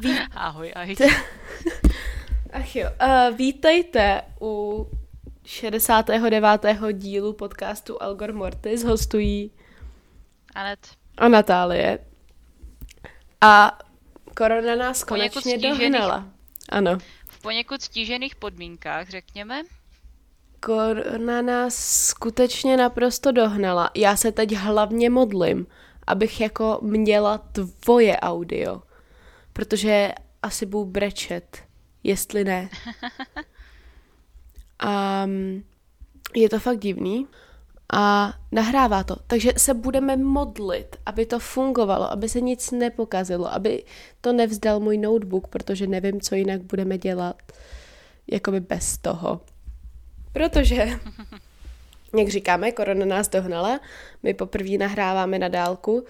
Ví... 0.00 0.18
Ahoj, 0.34 0.72
ahoj. 0.76 0.96
Ach 2.52 2.76
jo, 2.76 2.88
uh, 3.02 3.36
vítejte 3.36 4.22
u 4.40 4.86
69. 5.44 6.60
dílu 6.92 7.32
podcastu 7.32 8.02
Algor 8.02 8.32
Mortis. 8.32 8.84
Hostují 8.84 9.50
Anet 10.54 10.78
a 11.18 11.28
Natálie. 11.28 11.98
A 13.40 13.78
korona 14.36 14.76
nás 14.76 15.04
konečně 15.04 15.58
dohnala. 15.58 16.28
Ano. 16.68 16.98
V 17.26 17.42
poněkud 17.42 17.82
stížených 17.82 18.36
podmínkách, 18.36 19.08
řekněme. 19.08 19.62
Korona 20.60 21.42
nás 21.42 21.74
skutečně 22.06 22.76
naprosto 22.76 23.32
dohnala. 23.32 23.90
Já 23.94 24.16
se 24.16 24.32
teď 24.32 24.52
hlavně 24.52 25.10
modlím, 25.10 25.66
abych 26.06 26.40
jako 26.40 26.78
měla 26.82 27.38
tvoje 27.38 28.16
audio. 28.16 28.82
Protože 29.52 30.12
asi 30.42 30.66
budu 30.66 30.84
brečet, 30.84 31.58
jestli 32.02 32.44
ne. 32.44 32.68
Um, 35.24 35.64
je 36.34 36.48
to 36.48 36.58
fakt 36.58 36.78
divný 36.78 37.26
a 37.92 38.34
nahrává 38.52 39.04
to. 39.04 39.16
Takže 39.26 39.52
se 39.56 39.74
budeme 39.74 40.16
modlit, 40.16 40.96
aby 41.06 41.26
to 41.26 41.38
fungovalo, 41.38 42.12
aby 42.12 42.28
se 42.28 42.40
nic 42.40 42.70
nepokazilo, 42.70 43.54
aby 43.54 43.84
to 44.20 44.32
nevzdal 44.32 44.80
můj 44.80 44.98
notebook, 44.98 45.48
protože 45.48 45.86
nevím, 45.86 46.20
co 46.20 46.34
jinak 46.34 46.62
budeme 46.62 46.98
dělat 46.98 47.36
jakoby 48.26 48.60
bez 48.60 48.98
toho. 48.98 49.40
Protože, 50.32 50.86
jak 52.18 52.28
říkáme, 52.28 52.72
korona 52.72 53.06
nás 53.06 53.28
dohnala, 53.28 53.80
my 54.22 54.34
poprvé 54.34 54.78
nahráváme 54.78 55.38
na 55.38 55.48
dálku. 55.48 56.04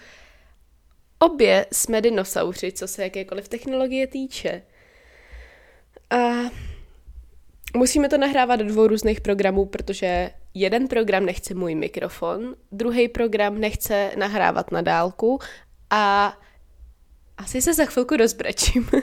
Obě 1.19 1.67
jsme 1.73 2.01
dinosauři, 2.01 2.73
co 2.73 2.89
se 2.89 3.03
jakékoliv 3.03 3.49
technologie 3.49 4.07
týče. 4.07 4.63
A 6.11 6.17
musíme 7.77 8.09
to 8.09 8.19
nahrávat 8.19 8.61
do 8.61 8.67
dvou 8.67 8.87
různých 8.87 9.21
programů, 9.21 9.67
protože 9.67 10.31
jeden 10.55 10.89
program 10.89 11.27
nechce 11.27 11.55
můj 11.55 11.75
mikrofon, 11.75 12.57
druhý 12.73 13.09
program 13.09 13.59
nechce 13.59 14.13
nahrávat 14.17 14.73
na 14.73 14.83
dálku 14.83 15.39
a 15.91 16.37
asi 17.37 17.63
se 17.63 17.75
za 17.75 17.85
chvilku 17.85 18.17
rozbrečím. 18.17 18.91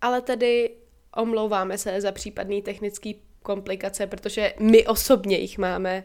Ale 0.00 0.22
tedy 0.22 0.70
omlouváme 1.16 1.78
se 1.78 2.00
za 2.00 2.12
případný 2.12 2.62
technický 2.62 3.22
komplikace, 3.46 4.06
protože 4.06 4.54
my 4.60 4.86
osobně 4.86 5.38
jich 5.38 5.58
máme 5.58 6.04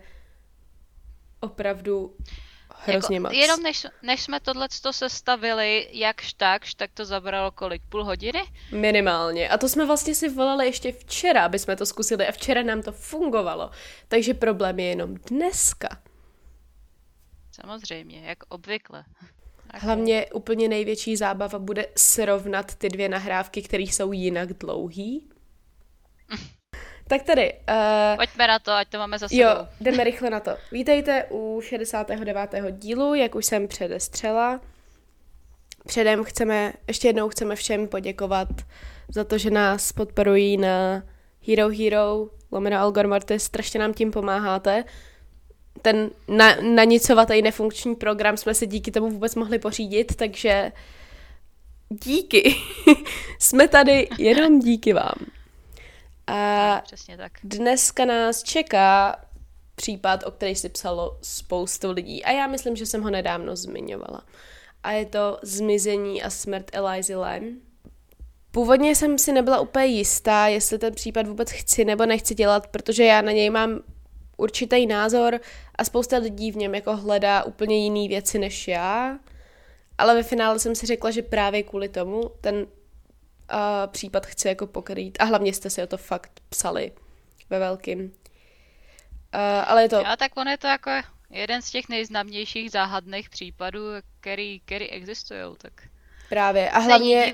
opravdu 1.39 2.15
hrozně 2.85 3.15
jako, 3.15 3.23
moc. 3.23 3.33
Jenom 3.33 3.63
než, 3.63 3.87
než 4.01 4.21
jsme 4.21 4.39
tohle 4.39 4.67
sestavili 4.91 5.87
jakž 5.91 6.33
takž, 6.33 6.73
tak 6.73 6.91
to 6.93 7.05
zabralo 7.05 7.51
kolik? 7.51 7.81
Půl 7.89 8.03
hodiny? 8.03 8.41
Minimálně. 8.71 9.49
A 9.49 9.57
to 9.57 9.69
jsme 9.69 9.85
vlastně 9.85 10.15
si 10.15 10.29
volali 10.29 10.65
ještě 10.65 10.91
včera, 10.91 11.45
aby 11.45 11.59
jsme 11.59 11.75
to 11.75 11.85
zkusili 11.85 12.27
a 12.27 12.31
včera 12.31 12.61
nám 12.61 12.81
to 12.81 12.91
fungovalo. 12.91 13.71
Takže 14.07 14.33
problém 14.33 14.79
je 14.79 14.85
jenom 14.85 15.15
dneska. 15.15 15.89
Samozřejmě, 17.51 18.21
jak 18.21 18.37
obvykle. 18.49 19.03
Okay. 19.69 19.79
Hlavně 19.81 20.25
úplně 20.33 20.69
největší 20.69 21.17
zábava 21.17 21.59
bude 21.59 21.85
srovnat 21.97 22.75
ty 22.75 22.89
dvě 22.89 23.09
nahrávky, 23.09 23.61
které 23.61 23.83
jsou 23.83 24.11
jinak 24.11 24.53
dlouhý. 24.53 25.29
tak 27.11 27.23
tady. 27.23 27.53
Uh, 27.53 28.17
Pojďme 28.17 28.47
na 28.47 28.59
to, 28.59 28.71
ať 28.71 28.87
to 28.87 28.97
máme 28.97 29.19
za 29.19 29.27
sebou. 29.27 29.41
Jo, 29.41 29.67
jdeme 29.81 30.03
rychle 30.03 30.29
na 30.29 30.39
to. 30.39 30.51
Vítejte 30.71 31.25
u 31.29 31.61
69. 31.63 32.55
dílu, 32.71 33.13
jak 33.13 33.35
už 33.35 33.45
jsem 33.45 33.67
předestřela. 33.67 34.61
Předem 35.87 36.23
chceme, 36.23 36.73
ještě 36.87 37.07
jednou 37.07 37.29
chceme 37.29 37.55
všem 37.55 37.87
poděkovat 37.87 38.47
za 39.09 39.23
to, 39.23 39.37
že 39.37 39.49
nás 39.49 39.91
podporují 39.91 40.57
na 40.57 41.03
Hero 41.47 41.69
Hero, 41.69 42.27
lomeno 42.51 42.77
Algor 42.77 43.07
Mortis, 43.07 43.43
strašně 43.43 43.79
nám 43.79 43.93
tím 43.93 44.11
pomáháte 44.11 44.83
ten 45.81 46.09
na, 46.27 46.55
nanicovatý 46.61 47.41
nefunkční 47.41 47.95
program 47.95 48.37
jsme 48.37 48.53
si 48.53 48.67
díky 48.67 48.91
tomu 48.91 49.09
vůbec 49.09 49.35
mohli 49.35 49.59
pořídit, 49.59 50.15
takže 50.15 50.71
díky. 51.89 52.55
jsme 53.39 53.67
tady 53.67 54.07
jenom 54.17 54.59
díky 54.59 54.93
vám. 54.93 55.40
A 56.27 56.81
Přesně 56.83 57.17
tak. 57.17 57.31
dneska 57.43 58.05
nás 58.05 58.43
čeká 58.43 59.15
případ, 59.75 60.23
o 60.23 60.31
který 60.31 60.55
si 60.55 60.69
psalo 60.69 61.17
spoustu 61.21 61.91
lidí 61.91 62.23
a 62.23 62.31
já 62.31 62.47
myslím, 62.47 62.75
že 62.75 62.85
jsem 62.85 63.01
ho 63.01 63.09
nedávno 63.09 63.55
zmiňovala. 63.55 64.21
A 64.83 64.91
je 64.91 65.05
to 65.05 65.39
zmizení 65.41 66.23
a 66.23 66.29
smrt 66.29 66.65
Elizy 66.73 67.15
Lam. 67.15 67.43
Původně 68.51 68.95
jsem 68.95 69.17
si 69.17 69.31
nebyla 69.31 69.59
úplně 69.59 69.85
jistá, 69.85 70.47
jestli 70.47 70.77
ten 70.79 70.93
případ 70.93 71.27
vůbec 71.27 71.51
chci 71.51 71.85
nebo 71.85 72.05
nechci 72.05 72.35
dělat, 72.35 72.67
protože 72.67 73.03
já 73.03 73.21
na 73.21 73.31
něj 73.31 73.49
mám 73.49 73.79
určitý 74.37 74.87
názor 74.87 75.39
a 75.75 75.83
spousta 75.83 76.17
lidí 76.17 76.51
v 76.51 76.57
něm 76.57 76.75
jako 76.75 76.97
hledá 76.97 77.43
úplně 77.43 77.77
jiný 77.77 78.07
věci 78.07 78.39
než 78.39 78.67
já, 78.67 79.19
ale 79.97 80.15
ve 80.15 80.23
finále 80.23 80.59
jsem 80.59 80.75
si 80.75 80.85
řekla, 80.85 81.11
že 81.11 81.21
právě 81.21 81.63
kvůli 81.63 81.89
tomu 81.89 82.31
ten 82.41 82.67
uh, 83.53 83.91
případ 83.91 84.25
chci 84.25 84.47
jako 84.47 84.67
pokrýt. 84.67 85.17
A 85.19 85.25
hlavně 85.25 85.53
jste 85.53 85.69
si 85.69 85.83
o 85.83 85.87
to 85.87 85.97
fakt 85.97 86.41
psali 86.49 86.91
ve 87.49 87.59
velkým. 87.59 87.99
Uh, 88.03 88.11
ale 89.65 89.81
je 89.81 89.89
to... 89.89 89.95
Já 89.95 90.15
tak 90.15 90.37
on 90.37 90.47
je 90.47 90.57
to 90.57 90.67
jako 90.67 90.91
jeden 91.29 91.61
z 91.61 91.71
těch 91.71 91.89
nejznámějších 91.89 92.71
záhadných 92.71 93.29
případů, 93.29 93.81
který, 94.19 94.59
který 94.59 94.89
existují, 94.89 95.55
tak... 95.57 95.73
Právě. 96.29 96.69
A 96.69 96.79
hlavně 96.79 97.33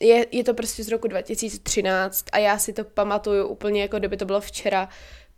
je, 0.00 0.26
je 0.30 0.44
to 0.44 0.54
prostě 0.54 0.84
z 0.84 0.88
roku 0.88 1.08
2013 1.08 2.26
a 2.32 2.38
já 2.38 2.58
si 2.58 2.72
to 2.72 2.84
pamatuju 2.84 3.46
úplně 3.46 3.82
jako 3.82 3.98
kdyby 3.98 4.16
to 4.16 4.24
bylo 4.24 4.40
včera, 4.40 4.88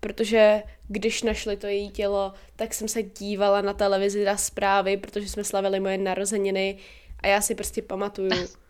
protože 0.00 0.62
když 0.88 1.22
našli 1.22 1.56
to 1.56 1.66
její 1.66 1.91
tělo, 1.91 2.32
tak 2.56 2.75
jsem 2.75 2.88
se 2.88 3.03
dívala 3.03 3.60
na 3.60 3.75
televizi 3.75 4.25
na 4.25 4.36
zprávy, 4.36 4.97
protože 4.97 5.28
jsme 5.28 5.44
slavili 5.44 5.80
moje 5.80 5.98
narozeniny 5.98 6.78
a 7.20 7.26
já 7.26 7.41
si 7.41 7.54
prostě 7.54 7.82
pamatuju, 7.82 8.30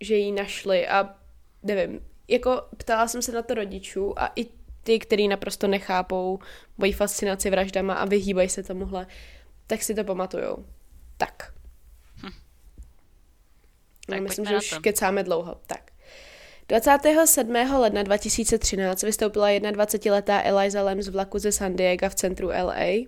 že 0.00 0.14
ji 0.14 0.32
našli 0.32 0.88
a 0.88 1.14
nevím, 1.62 2.00
jako 2.28 2.62
ptala 2.76 3.08
jsem 3.08 3.22
se 3.22 3.32
na 3.32 3.42
to 3.42 3.54
rodičů 3.54 4.18
a 4.18 4.32
i 4.36 4.46
ty, 4.82 4.98
kteří 4.98 5.28
naprosto 5.28 5.66
nechápou 5.66 6.38
moji 6.78 6.92
fascinaci 6.92 7.50
vraždama 7.50 7.94
a 7.94 8.04
vyhýbají 8.04 8.48
se 8.48 8.62
tomuhle, 8.62 9.06
tak 9.66 9.82
si 9.82 9.94
to 9.94 10.04
pamatujou. 10.04 10.64
Tak. 11.16 11.52
Hm. 12.22 12.30
tak 14.06 14.20
myslím, 14.20 14.44
že 14.44 14.56
už 14.56 14.78
kecáme 14.78 15.22
dlouho. 15.22 15.56
Tak. 15.66 15.90
27. 16.68 17.52
ledna 17.78 18.02
2013 18.02 19.02
vystoupila 19.02 19.48
21-letá 19.48 20.40
Eliza 20.44 20.82
Lam 20.82 21.02
z 21.02 21.08
vlaku 21.08 21.38
ze 21.38 21.52
San 21.52 21.76
Diego 21.76 22.08
v 22.08 22.14
centru 22.14 22.48
LA. 22.48 23.06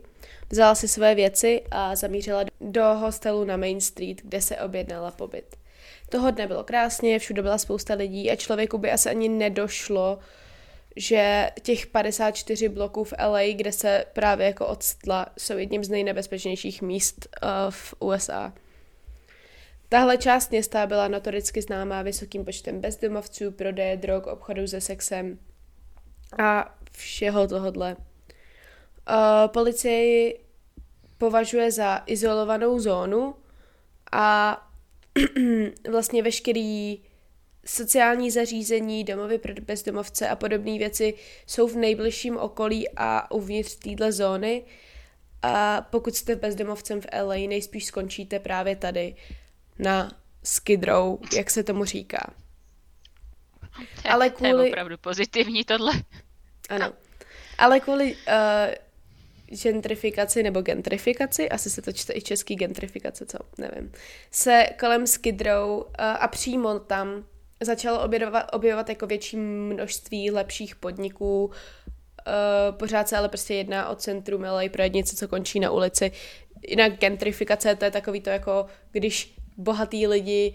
Vzala 0.51 0.75
si 0.75 0.89
své 0.89 1.15
věci 1.15 1.63
a 1.71 1.97
zamířila 1.97 2.45
do 2.61 2.85
hostelu 2.85 3.45
na 3.45 3.57
Main 3.57 3.81
Street, 3.81 4.23
kde 4.23 4.41
se 4.41 4.57
objednala 4.57 5.11
pobyt. 5.11 5.57
Toho 6.13 6.31
dne 6.31 6.47
bylo 6.47 6.65
krásně, 6.65 7.19
všude 7.19 7.43
byla 7.43 7.59
spousta 7.59 7.95
lidí 7.95 8.31
a 8.31 8.37
člověku 8.37 8.79
by 8.79 8.91
asi 8.91 9.09
ani 9.11 9.29
nedošlo, 9.29 10.19
že 10.97 11.51
těch 11.63 11.87
54 11.87 12.69
bloků 12.69 13.05
v 13.05 13.13
LA, 13.27 13.41
kde 13.55 13.73
se 13.73 14.05
právě 14.13 14.47
jako 14.47 14.67
odstla, 14.67 15.27
jsou 15.39 15.57
jedním 15.59 15.85
z 15.85 15.89
nejnebezpečnějších 15.89 16.83
míst 16.83 17.29
uh, 17.43 17.49
v 17.71 17.95
USA. 17.99 18.53
Tahle 19.89 20.19
část 20.19 20.51
města 20.51 20.87
byla 20.87 21.09
notoricky 21.09 21.63
známá 21.63 22.03
vysokým 22.03 22.45
počtem 22.45 22.81
bezdomovců, 22.81 23.51
prodeje 23.51 23.97
drog, 23.97 24.27
obchodu 24.27 24.67
se 24.67 24.81
sexem 24.81 25.39
a 26.43 26.75
všeho 26.93 27.49
tohodle. 27.49 27.97
Uh, 27.97 29.17
policie 29.47 30.35
považuje 31.19 31.73
za 31.73 32.03
izolovanou 32.07 32.79
zónu 32.79 33.35
a 34.13 34.57
vlastně 35.91 36.23
veškerý 36.23 37.03
sociální 37.67 38.31
zařízení, 38.31 39.05
domovy 39.05 39.39
pro 39.39 39.55
bezdomovce 39.55 40.29
a 40.29 40.37
podobné 40.37 40.79
věci 40.79 41.15
jsou 41.47 41.69
v 41.69 41.77
nejbližším 41.77 42.37
okolí 42.37 42.89
a 42.97 43.31
uvnitř 43.31 43.75
téhle 43.75 44.13
zóny 44.13 44.65
A 45.43 45.81
pokud 45.91 46.15
jste 46.15 46.37
bezdomovcem 46.37 47.01
v 47.01 47.07
LA, 47.23 47.35
nejspíš 47.35 47.85
skončíte 47.85 48.39
právě 48.39 48.77
tady 48.77 49.17
na 49.79 50.11
Skid 50.43 50.85
Row, 50.85 51.19
jak 51.37 51.51
se 51.51 51.63
tomu 51.63 51.85
říká. 51.85 52.35
Ale 54.11 54.31
kvůli... 54.31 54.53
To 54.53 54.63
je 54.63 54.69
opravdu 54.69 54.99
pozitivní 54.99 55.65
tohle. 55.65 55.93
Ano. 56.69 56.93
Ale 57.59 57.81
kvůli 57.81 58.15
uh, 58.15 58.75
gentrifikaci 59.63 60.43
nebo 60.43 60.61
gentrifikaci, 60.61 61.49
asi 61.49 61.71
se 61.71 61.83
to 61.83 61.93
čte 61.93 62.13
i 62.13 62.23
český 62.23 62.55
gentrifikace, 62.55 63.27
co, 63.27 63.39
nevím, 63.59 63.93
se 64.31 64.67
kolem 64.81 65.07
Skid 65.07 65.41
Row 65.41 65.71
uh, 65.71 65.85
a 65.99 66.29
přímo 66.29 66.79
tam 66.79 67.25
začalo 67.61 68.05
objevovat, 68.05 68.47
objevovat 68.53 68.89
jako 68.89 69.07
větší 69.07 69.37
množství 69.37 70.31
lepších 70.31 70.77
podniků, 70.77 71.51
Uh, 72.27 72.77
pořád 72.77 73.09
se 73.09 73.17
ale 73.17 73.29
prostě 73.29 73.55
jedná 73.55 73.89
o 73.89 73.95
centrum 73.95 74.43
LA 74.43 74.63
pro 74.73 74.87
něco, 74.87 75.17
co 75.17 75.29
končí 75.29 75.61
na 75.61 75.71
ulici. 75.71 76.13
Jinak 76.69 76.93
gentrifikace 76.93 77.77
to 77.77 77.85
je 77.85 77.91
takový 77.91 78.21
to 78.21 78.31
jako, 78.31 78.67
když 78.91 79.35
bohatý 79.57 80.07
lidi 80.07 80.55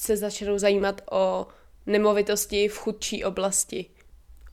se 0.00 0.16
začnou 0.16 0.58
zajímat 0.58 1.00
o 1.10 1.46
nemovitosti 1.86 2.68
v 2.68 2.78
chudší 2.78 3.24
oblasti. 3.24 3.86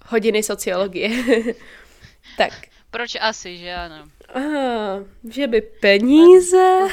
Hodiny 0.06 0.44
sociologie. 0.44 1.09
tak. 2.38 2.53
Proč 2.95 3.18
asi, 3.19 3.57
že 3.57 3.75
ano? 3.75 4.07
Aha, 4.31 5.03
že 5.30 5.47
by 5.47 5.62
peníze... 5.62 6.88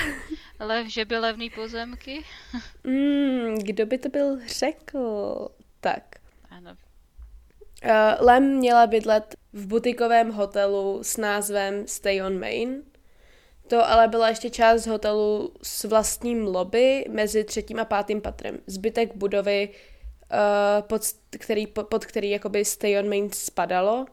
Lev, 0.60 0.86
že 0.86 1.04
by 1.04 1.18
levný 1.18 1.50
pozemky? 1.50 2.24
mm, 2.84 3.58
kdo 3.62 3.86
by 3.86 3.98
to 3.98 4.08
byl 4.08 4.38
řekl? 4.46 5.48
Tak. 5.80 6.02
Ano. 6.50 6.70
Uh, 6.70 8.26
Lem 8.26 8.56
měla 8.56 8.86
bydlet 8.86 9.36
v 9.52 9.66
butikovém 9.66 10.30
hotelu 10.30 10.98
s 11.02 11.16
názvem 11.16 11.86
Stay 11.86 12.22
on 12.22 12.40
Main. 12.40 12.82
To 13.68 13.88
ale 13.88 14.08
byla 14.08 14.28
ještě 14.28 14.50
část 14.50 14.86
hotelu 14.86 15.54
s 15.62 15.84
vlastním 15.84 16.46
lobby 16.46 17.04
mezi 17.10 17.44
třetím 17.44 17.80
a 17.80 17.84
pátým 17.84 18.20
patrem. 18.20 18.58
Zbytek 18.66 19.16
budovy, 19.16 19.68
uh, 19.68 20.82
pod 20.82 21.02
který, 21.38 21.66
pod 21.66 22.04
který 22.04 22.30
jakoby 22.30 22.64
Stay 22.64 22.98
on 22.98 23.08
Main 23.08 23.30
spadalo, 23.32 24.06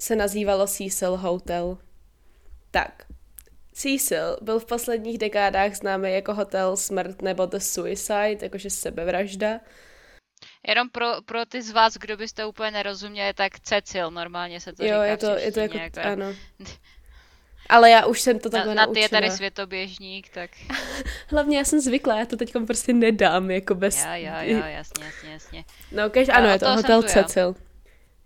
se 0.00 0.16
nazývalo 0.16 0.66
Cecil 0.66 1.16
Hotel. 1.16 1.78
Tak, 2.70 3.04
Cecil 3.72 4.38
byl 4.42 4.60
v 4.60 4.64
posledních 4.64 5.18
dekádách 5.18 5.74
známý 5.74 6.12
jako 6.12 6.34
hotel 6.34 6.76
smrt 6.76 7.22
nebo 7.22 7.46
The 7.46 7.58
Suicide, 7.58 8.38
jakože 8.42 8.70
sebevražda. 8.70 9.60
Jenom 10.68 10.90
pro, 10.90 11.22
pro 11.22 11.46
ty 11.46 11.62
z 11.62 11.70
vás, 11.70 11.94
kdo 11.94 12.16
byste 12.16 12.46
úplně 12.46 12.70
nerozuměli, 12.70 13.34
tak 13.34 13.60
Cecil 13.60 14.10
normálně 14.10 14.60
se 14.60 14.72
to 14.72 14.84
jo, 14.84 14.88
říká 14.88 15.04
je 15.04 15.16
to, 15.16 15.26
je 15.26 15.52
to 15.52 15.60
jako, 15.60 15.78
jako, 15.78 16.00
ano. 16.00 16.34
Ale 17.68 17.90
já 17.90 18.06
už 18.06 18.20
jsem 18.20 18.38
to 18.38 18.50
takhle 18.50 18.74
na, 18.74 18.86
na 18.86 18.92
ty 18.92 19.00
je 19.00 19.08
tady 19.08 19.30
světoběžník, 19.30 20.28
tak... 20.28 20.50
Hlavně 21.28 21.58
já 21.58 21.64
jsem 21.64 21.80
zvyklá, 21.80 22.18
já 22.18 22.26
to 22.26 22.36
teď 22.36 22.52
prostě 22.66 22.92
nedám, 22.92 23.50
jako 23.50 23.74
bez... 23.74 24.04
Jo, 24.04 24.10
jo, 24.14 24.32
jo, 24.40 24.58
jasně, 24.66 25.04
jasně, 25.04 25.32
jasně. 25.32 25.64
No, 25.92 26.10
kež, 26.10 26.28
ano, 26.28 26.48
je 26.48 26.58
to 26.58 26.74
Hotel 26.74 27.02
Cecil. 27.02 27.54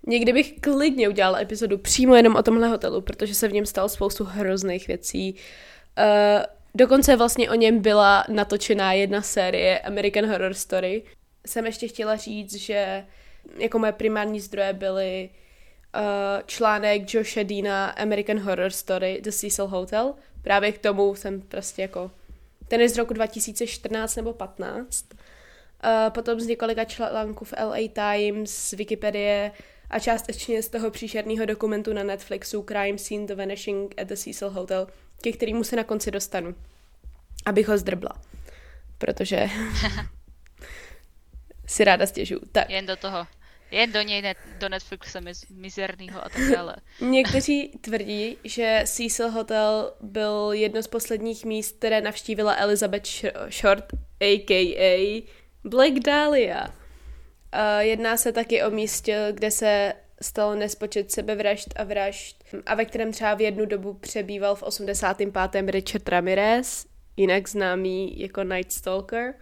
Někdy 0.09 0.33
bych 0.33 0.61
klidně 0.61 1.09
udělala 1.09 1.41
epizodu 1.41 1.79
přímo 1.79 2.15
jenom 2.15 2.37
o 2.37 2.43
tomhle 2.43 2.69
hotelu, 2.69 3.01
protože 3.01 3.35
se 3.35 3.49
v 3.49 3.53
něm 3.53 3.67
stalo 3.67 3.89
spoustu 3.89 4.25
hrozných 4.25 4.89
věcí. 4.89 5.35
Uh, 5.35 6.45
dokonce 6.75 7.17
vlastně 7.17 7.51
o 7.51 7.55
něm 7.55 7.79
byla 7.79 8.25
natočená 8.29 8.93
jedna 8.93 9.23
série 9.23 9.79
American 9.79 10.27
Horror 10.27 10.55
Story. 10.55 11.03
Jsem 11.47 11.67
ještě 11.67 11.89
chtěla 11.89 12.17
říct, 12.17 12.55
že 12.55 13.05
jako 13.59 13.79
moje 13.79 13.93
primární 13.93 14.41
zdroje 14.41 14.73
byly 14.73 15.31
uh, 15.95 16.01
článek 16.47 17.15
Josha 17.15 17.43
Deana 17.43 17.87
American 17.91 18.39
Horror 18.39 18.71
Story 18.71 19.21
The 19.23 19.31
Cecil 19.31 19.67
Hotel. 19.67 20.15
Právě 20.43 20.73
k 20.73 20.79
tomu 20.79 21.15
jsem 21.15 21.41
prostě 21.41 21.83
jako... 21.83 22.11
Ten 22.69 22.81
je 22.81 22.89
z 22.89 22.97
roku 22.97 23.15
2014 23.15 24.17
nebo 24.17 24.33
15. 24.33 25.07
Uh, 25.85 26.11
potom 26.11 26.41
z 26.41 26.47
několika 26.47 26.85
článků 26.85 27.45
v 27.45 27.55
LA 27.63 27.77
Times, 27.93 28.51
z 28.51 28.73
Wikipedie, 28.73 29.53
a 29.91 29.99
částečně 29.99 30.63
z 30.63 30.69
toho 30.69 30.91
příšerného 30.91 31.47
dokumentu 31.47 31.93
na 31.93 32.03
Netflixu 32.03 32.63
Crime 32.63 32.99
Scene 32.99 33.27
The 33.27 33.35
Vanishing 33.35 34.01
at 34.01 34.09
the 34.09 34.17
Cecil 34.17 34.51
Hotel, 34.51 34.87
ke 35.23 35.33
kterému 35.33 35.65
se 35.65 35.77
na 35.77 35.85
konci 35.85 36.11
dostanu, 36.11 36.55
abych 37.47 37.69
ho 37.69 37.79
zdrbla. 37.79 38.11
Protože 38.99 39.47
si 41.67 41.85
ráda 41.85 42.07
stěžu. 42.07 42.41
Tak. 42.53 42.71
Jen 42.71 42.87
do 42.87 42.97
toho. 42.97 43.27
Jen 43.71 43.93
do 43.93 44.03
něj, 44.03 44.23
net, 44.23 44.37
do 44.59 44.69
Netflixe 44.69 45.21
miz, 45.21 45.49
mizernýho 45.49 46.25
a 46.25 46.29
tak 46.29 46.43
dále. 46.51 46.77
Někteří 47.01 47.69
tvrdí, 47.81 48.37
že 48.45 48.83
Cecil 48.87 49.31
Hotel 49.31 49.93
byl 50.01 50.51
jedno 50.53 50.83
z 50.83 50.87
posledních 50.87 51.45
míst, 51.45 51.79
které 51.79 52.01
navštívila 52.01 52.55
Elizabeth 52.57 53.07
Short, 53.51 53.85
a.k.a. 54.21 55.23
Black 55.65 55.93
Dahlia. 55.93 56.67
Jedná 57.79 58.17
se 58.17 58.33
taky 58.33 58.63
o 58.63 58.71
místě, 58.71 59.29
kde 59.33 59.51
se 59.51 59.93
stalo 60.23 60.55
nespočet 60.55 61.13
sebevražd 61.13 61.69
a 61.77 61.85
vražd 61.85 62.45
a 62.67 62.75
ve 62.75 62.85
kterém 62.85 63.13
třeba 63.13 63.35
v 63.35 63.41
jednu 63.41 63.67
dobu 63.67 63.95
přebýval 63.95 64.55
v 64.55 64.63
85. 64.63 65.71
Richard 65.71 66.09
Ramirez, 66.09 66.87
jinak 67.17 67.49
známý 67.49 68.21
jako 68.21 68.45
Night 68.45 68.73
Stalker, 68.73 69.35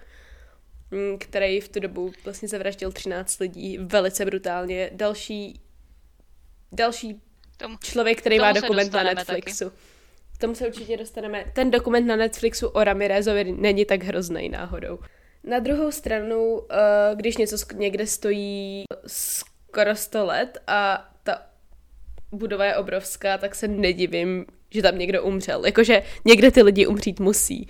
mm, 0.91 1.19
který 1.19 1.61
v 1.61 1.69
tu 1.69 1.81
dobu 1.81 2.13
vlastně 2.25 2.49
zavraždil 2.49 2.93
13 2.93 3.41
lidí 3.41 3.79
velice 3.79 4.25
brutálně. 4.25 4.91
Další, 4.93 5.61
další 6.73 7.23
tomu, 7.57 7.77
člověk, 7.83 8.19
který 8.19 8.39
má 8.39 8.53
dokument 8.53 8.93
na 8.93 9.03
Netflixu. 9.03 9.65
Taky. 9.65 9.77
K 10.35 10.39
tomu 10.39 10.55
se 10.55 10.67
určitě 10.67 10.97
dostaneme. 10.97 11.45
Ten 11.53 11.71
dokument 11.71 12.07
na 12.07 12.17
Netflixu 12.17 12.69
o 12.69 12.85
Ramirezovi 12.85 13.45
není 13.45 13.85
tak 13.85 14.03
hrozný 14.03 14.49
náhodou. 14.49 14.99
Na 15.47 15.59
druhou 15.59 15.93
stranu, 15.93 16.63
eh, 16.71 17.15
když 17.15 17.37
něco 17.37 17.57
někde 17.75 18.07
stojí 18.07 18.85
skoro 19.07 19.97
100 19.97 20.25
let 20.25 20.59
a 20.67 21.11
ta 21.23 21.43
budova 22.33 22.65
je 22.65 22.77
obrovská, 22.77 23.39
tak 23.39 23.55
se 23.55 23.69
nedivím, 23.69 24.47
že 24.71 24.83
tam 24.83 24.99
někdo 24.99 25.23
umřel. 25.23 25.67
Jakože 25.67 26.03
někde 26.25 26.51
ty 26.51 26.63
lidi 26.63 26.87
umřít 26.87 27.21
musí. 27.21 27.69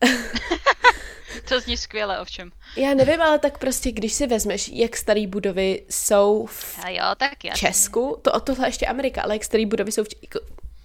to 1.48 1.60
zní 1.60 1.76
skvěle, 1.76 2.20
ovšem. 2.20 2.52
Já 2.76 2.94
nevím, 2.94 3.22
ale 3.22 3.38
tak 3.38 3.58
prostě, 3.58 3.92
když 3.92 4.12
si 4.12 4.26
vezmeš, 4.26 4.68
jak 4.68 4.96
staré 4.96 5.26
budovy 5.26 5.82
jsou 5.90 6.46
v 6.46 6.78
a 6.84 6.90
jo, 6.90 7.14
tak 7.16 7.44
jasný. 7.44 7.68
Česku, 7.68 8.18
to 8.22 8.32
o 8.32 8.40
tohle 8.40 8.68
ještě 8.68 8.86
Amerika, 8.86 9.22
ale 9.22 9.34
jak 9.34 9.44
staré 9.44 9.66
budovy 9.66 9.92
jsou 9.92 10.04
v 10.04 10.08
Česku, 10.08 10.38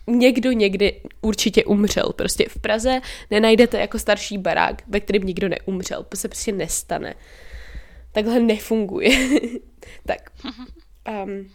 někdo 0.07 0.51
někdy 0.51 1.01
určitě 1.21 1.65
umřel. 1.65 2.13
Prostě 2.15 2.45
v 2.50 2.59
Praze 2.59 3.01
nenajdete 3.31 3.80
jako 3.80 3.99
starší 3.99 4.37
barák, 4.37 4.81
ve 4.87 4.99
kterém 4.99 5.23
nikdo 5.23 5.49
neumřel. 5.49 6.04
To 6.04 6.18
se 6.18 6.28
prostě 6.28 6.52
nestane. 6.52 7.16
Takhle 8.11 8.40
nefunguje. 8.40 9.09
tak. 10.06 10.30
Um, 11.23 11.52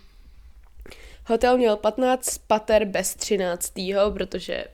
hotel 1.27 1.59
měl 1.59 1.77
15 1.77 2.39
pater 2.39 2.85
bez 2.85 3.15
13. 3.15 3.73
protože 4.13 4.65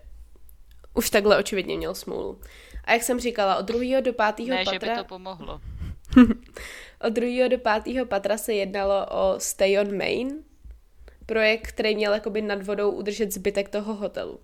už 0.95 1.11
takhle 1.11 1.39
očividně 1.39 1.77
měl 1.77 1.95
smůlu. 1.95 2.41
A 2.85 2.93
jak 2.93 3.03
jsem 3.03 3.21
říkala, 3.21 3.57
od 3.57 3.63
druhého 3.63 4.01
do 4.01 4.13
pátého 4.13 4.49
ne, 4.49 4.65
patra... 4.65 4.73
že 4.73 4.79
by 4.79 4.99
to 4.99 5.05
pomohlo. 5.05 5.61
od 7.01 7.13
druhého 7.13 7.49
do 7.49 7.59
pátého 7.59 8.07
patra 8.07 8.39
se 8.39 8.55
jednalo 8.55 9.07
o 9.07 9.35
Stay 9.39 9.79
on 9.79 9.97
Main, 9.97 10.29
projekt, 11.29 11.67
který 11.67 11.97
měl 11.97 12.15
jakoby 12.15 12.43
nad 12.43 12.63
vodou 12.63 12.91
udržet 12.91 13.33
zbytek 13.33 13.69
toho 13.69 13.95
hotelu. 13.95 14.41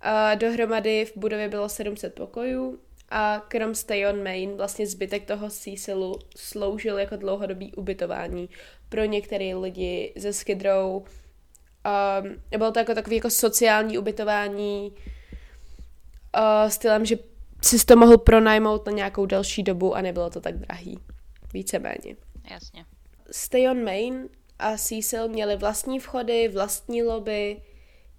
A 0.00 0.34
dohromady 0.34 1.04
v 1.04 1.16
budově 1.16 1.48
bylo 1.48 1.68
700 1.68 2.14
pokojů 2.14 2.78
a 3.10 3.42
krom 3.48 3.74
Stay 3.74 4.06
on 4.06 4.22
Main 4.22 4.56
vlastně 4.56 4.86
zbytek 4.86 5.24
toho 5.24 5.50
Cecilu 5.50 6.18
sloužil 6.36 6.98
jako 6.98 7.16
dlouhodobý 7.16 7.74
ubytování 7.74 8.48
pro 8.88 9.04
některé 9.04 9.54
lidi 9.54 10.12
ze 10.16 10.32
Skid 10.32 10.62
Row. 10.62 10.92
Um, 10.92 11.06
bylo 12.58 12.72
to 12.72 12.78
jako 12.78 12.94
takový 12.94 13.16
jako 13.16 13.30
sociální 13.30 13.98
ubytování 13.98 14.92
uh, 16.36 16.70
stylem, 16.70 17.04
že 17.04 17.18
si 17.62 17.86
to 17.86 17.96
mohl 17.96 18.18
pronajmout 18.18 18.86
na 18.86 18.92
nějakou 18.92 19.26
další 19.26 19.62
dobu 19.62 19.94
a 19.94 20.00
nebylo 20.00 20.30
to 20.30 20.40
tak 20.40 20.58
drahý. 20.58 20.98
Víceméně. 21.52 22.16
Jasně. 22.50 22.84
Stay 23.30 23.68
on 23.68 23.84
Main 23.84 24.28
a 24.62 24.76
Cecil 24.76 25.28
měli 25.28 25.56
vlastní 25.56 26.00
vchody, 26.00 26.48
vlastní 26.48 27.02
lobby, 27.02 27.62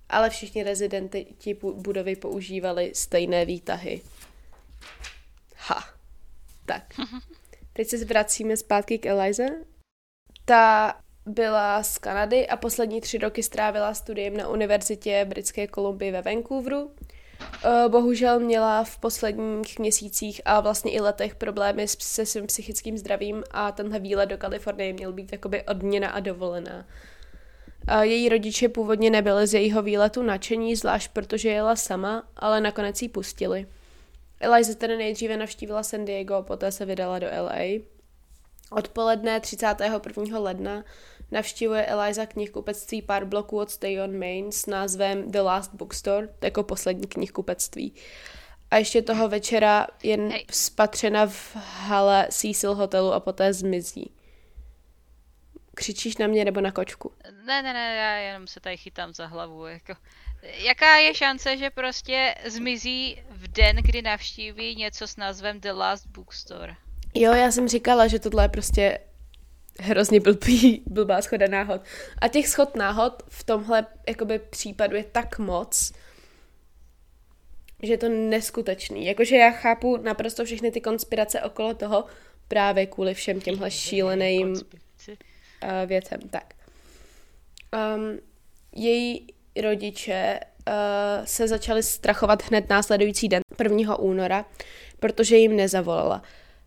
ale 0.10 0.30
všichni 0.30 0.64
rezidenti 0.64 1.36
budovy 1.74 2.16
používali 2.16 2.92
stejné 2.96 3.46
výtahy. 3.46 4.02
Ha. 5.56 5.84
Tak. 6.66 6.84
Teď 7.74 7.88
se 7.88 8.06
vracíme 8.06 8.58
zpátky 8.58 8.98
k 8.98 9.06
Elize. 9.06 9.46
Ta 10.46 10.96
byla 11.26 11.84
z 11.84 11.98
Kanady 11.98 12.48
a 12.48 12.58
poslední 12.58 13.02
tři 13.02 13.18
roky 13.18 13.44
strávila 13.44 13.94
studiem 13.94 14.38
na 14.38 14.48
univerzitě 14.48 15.26
Britské 15.30 15.68
Kolumbie 15.68 16.12
ve 16.12 16.22
Vancouveru. 16.22 16.92
Eh, 17.66 17.90
bohužel 17.90 18.40
měla 18.40 18.84
v 18.84 18.98
posledních 18.98 19.80
měsících 19.80 20.42
a 20.46 20.60
vlastně 20.60 20.92
i 20.92 21.00
letech 21.00 21.36
problémy 21.36 21.88
se 21.88 22.26
svým 22.26 22.48
psychickým 22.48 22.98
zdravím 22.98 23.44
a 23.52 23.72
tenhle 23.72 24.00
výlet 24.00 24.26
do 24.26 24.38
Kalifornie 24.38 24.94
měl 24.94 25.14
být 25.14 25.32
jakoby 25.32 25.64
odměna 25.64 26.10
a 26.10 26.20
dovolená. 26.20 26.86
Její 28.02 28.30
rodiče 28.30 28.70
původně 28.70 29.10
nebyli 29.10 29.48
z 29.48 29.54
jejího 29.54 29.82
výletu 29.82 30.22
nadšení, 30.22 30.76
zvlášť 30.76 31.12
protože 31.12 31.50
jela 31.50 31.76
sama, 31.76 32.24
ale 32.36 32.62
nakonec 32.62 33.02
ji 33.02 33.10
pustili. 33.10 33.68
Eliza 34.40 34.74
tedy 34.74 34.98
nejdříve 34.98 35.38
navštívila 35.38 35.84
San 35.84 36.06
Diego, 36.06 36.42
poté 36.42 36.72
se 36.72 36.86
vydala 36.86 37.20
do 37.20 37.28
LA. 37.28 37.82
Odpoledne 38.72 39.40
31. 39.40 40.40
ledna 40.40 40.84
navštívuje 41.34 41.86
Eliza 41.86 42.26
knihkupectví 42.26 43.02
pár 43.02 43.26
bloků 43.26 43.60
od 43.60 43.72
Stay 43.72 44.02
on 44.02 44.20
Main 44.20 44.52
s 44.52 44.66
názvem 44.66 45.32
The 45.32 45.42
Last 45.42 45.74
Bookstore, 45.74 46.28
jako 46.44 46.64
poslední 46.64 47.08
knihkupectví. 47.08 47.94
A 48.72 48.78
ještě 48.78 49.02
toho 49.02 49.30
večera 49.30 49.88
jen 50.04 50.30
hey. 50.30 50.46
spatřena 50.52 51.28
v 51.28 51.56
hale 51.56 52.28
Cecil 52.32 52.76
hotelu 52.76 53.14
a 53.14 53.20
poté 53.20 53.54
zmizí. 53.54 54.12
Křičíš 55.76 56.18
na 56.18 56.28
mě 56.28 56.46
nebo 56.46 56.62
na 56.62 56.72
kočku? 56.72 57.12
Ne, 57.46 57.62
ne, 57.62 57.74
ne, 57.74 57.96
já 57.96 58.16
jenom 58.16 58.48
se 58.48 58.60
tady 58.60 58.78
chytám 58.78 59.14
za 59.14 59.28
hlavu. 59.28 59.66
Jako. 59.66 59.94
Jaká 60.58 60.96
je 60.96 61.16
šance, 61.16 61.58
že 61.58 61.70
prostě 61.70 62.36
zmizí 62.46 63.22
v 63.30 63.48
den, 63.48 63.76
kdy 63.76 64.02
navštíví 64.02 64.76
něco 64.76 65.08
s 65.08 65.18
názvem 65.18 65.60
The 65.60 65.72
Last 65.72 66.08
Bookstore? 66.08 66.76
Jo, 67.14 67.34
já 67.34 67.52
jsem 67.52 67.68
říkala, 67.68 68.08
že 68.08 68.20
tohle 68.20 68.44
je 68.44 68.50
prostě 68.50 69.00
hrozně 69.80 70.20
blbý, 70.20 70.84
blbá 70.90 71.22
schoda 71.22 71.48
náhod. 71.48 71.82
A 72.22 72.28
těch 72.28 72.48
schod 72.48 72.76
náhod 72.76 73.24
v 73.28 73.44
tomhle 73.44 73.86
jakoby 74.08 74.40
případu 74.40 74.96
je 74.96 75.04
tak 75.04 75.40
moc, 75.40 75.94
že 77.84 77.94
je 77.94 77.98
to 77.98 78.10
neskutečný. 78.10 79.06
Jakože 79.06 79.36
já 79.36 79.52
chápu 79.52 79.98
naprosto 79.98 80.46
všechny 80.46 80.72
ty 80.72 80.82
konspirace 80.82 81.42
okolo 81.42 81.74
toho, 81.74 82.06
právě 82.48 82.86
kvůli 82.86 83.14
všem 83.14 83.42
těmhle 83.42 83.72
šíleným 83.72 84.48
uh, 84.48 84.60
věcem. 85.86 86.20
Tak. 86.30 86.54
Um, 87.96 88.20
její 88.76 89.28
rodiče 89.62 90.40
uh, 90.68 90.74
se 91.26 91.48
začali 91.48 91.84
strachovat 91.84 92.44
hned 92.44 92.70
následující 92.70 93.28
den, 93.28 93.42
1. 93.64 94.00
února, 94.00 94.46
protože 95.00 95.38
jim 95.38 95.56
nezavolala. 95.56 96.22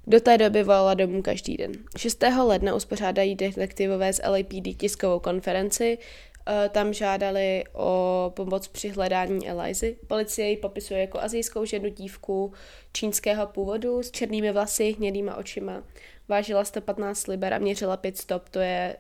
Do 0.09 0.21
té 0.21 0.39
doby 0.39 0.63
volala 0.63 0.95
domů 0.95 1.23
každý 1.23 1.57
den. 1.57 1.73
6. 1.97 2.23
ledna 2.43 2.75
uspořádají 2.75 3.35
detektivové 3.35 4.13
z 4.13 4.21
LAPD 4.29 4.77
tiskovou 4.79 5.21
konferenci, 5.21 5.99
uh, 5.99 6.69
tam 6.69 6.93
žádali 6.93 7.65
o 7.73 8.33
pomoc 8.37 8.69
při 8.69 8.89
hledání 8.89 9.49
Elizy. 9.49 9.97
Policie 10.07 10.51
ji 10.51 10.57
popisuje 10.57 11.01
jako 11.01 11.21
azijskou 11.21 11.65
ženu 11.65 11.89
dívku 11.89 12.53
čínského 12.93 13.47
původu 13.47 14.03
s 14.03 14.11
černými 14.11 14.53
vlasy, 14.53 14.95
hnědýma 14.99 15.37
očima. 15.37 15.83
Vážila 16.29 16.65
115 16.65 17.27
liber 17.27 17.55
a 17.55 17.59
měřila 17.59 17.97
5 17.97 18.19
stop, 18.19 18.49
to 18.49 18.59
je 18.59 18.97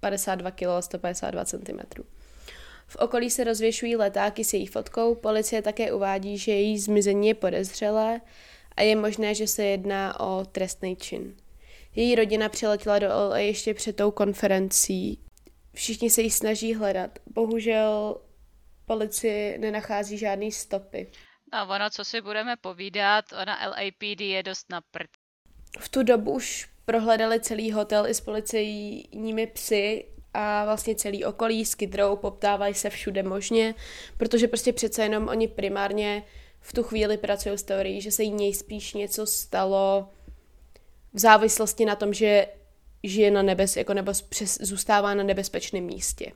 52 0.00 0.50
kg 0.50 0.62
a 0.66 0.82
152 0.82 1.44
cm. 1.44 2.02
V 2.86 2.96
okolí 2.96 3.30
se 3.30 3.44
rozvěšují 3.44 3.96
letáky 3.96 4.44
s 4.44 4.52
její 4.52 4.66
fotkou, 4.66 5.14
policie 5.14 5.62
také 5.62 5.92
uvádí, 5.92 6.38
že 6.38 6.52
její 6.52 6.78
zmizení 6.78 7.28
je 7.28 7.34
podezřelé 7.34 8.20
a 8.76 8.82
je 8.82 8.96
možné, 8.96 9.34
že 9.34 9.46
se 9.46 9.64
jedná 9.64 10.20
o 10.20 10.44
trestný 10.44 10.96
čin. 10.96 11.36
Její 11.94 12.14
rodina 12.14 12.48
přiletěla 12.48 12.98
do 12.98 13.08
LA 13.08 13.38
ještě 13.38 13.74
před 13.74 13.96
tou 13.96 14.10
konferencí. 14.10 15.20
Všichni 15.74 16.10
se 16.10 16.22
jí 16.22 16.30
snaží 16.30 16.74
hledat. 16.74 17.18
Bohužel 17.26 18.20
policie 18.86 19.58
nenachází 19.58 20.18
žádný 20.18 20.52
stopy. 20.52 21.10
A 21.52 21.64
ono, 21.64 21.90
co 21.90 22.04
si 22.04 22.20
budeme 22.20 22.56
povídat, 22.56 23.24
ona 23.42 23.58
LAPD 23.68 24.20
je 24.20 24.42
dost 24.42 24.70
na 24.70 24.80
prd. 24.80 25.10
V 25.78 25.88
tu 25.88 26.02
dobu 26.02 26.32
už 26.32 26.68
prohledali 26.84 27.40
celý 27.40 27.72
hotel 27.72 28.06
i 28.06 28.14
s 28.14 28.20
policejními 28.20 29.46
psy 29.46 30.04
a 30.34 30.64
vlastně 30.64 30.94
celý 30.94 31.24
okolí 31.24 31.64
skydrou, 31.64 32.16
poptávají 32.16 32.74
se 32.74 32.90
všude 32.90 33.22
možně, 33.22 33.74
protože 34.16 34.48
prostě 34.48 34.72
přece 34.72 35.02
jenom 35.02 35.28
oni 35.28 35.48
primárně 35.48 36.22
v 36.66 36.72
tu 36.72 36.82
chvíli 36.82 37.16
pracují 37.16 37.58
s 37.58 37.62
teorií, 37.62 38.00
že 38.00 38.10
se 38.10 38.22
jí 38.22 38.32
nejspíš 38.32 38.94
něco 38.94 39.26
stalo 39.26 40.08
v 41.12 41.18
závislosti 41.18 41.84
na 41.84 41.96
tom, 41.96 42.14
že 42.14 42.46
žije 43.02 43.30
na 43.30 43.42
nebes, 43.42 43.76
jako 43.76 43.94
nebo 43.94 44.12
přes, 44.28 44.58
zůstává 44.60 45.14
na 45.14 45.22
nebezpečném 45.22 45.84
místě. 45.84 46.32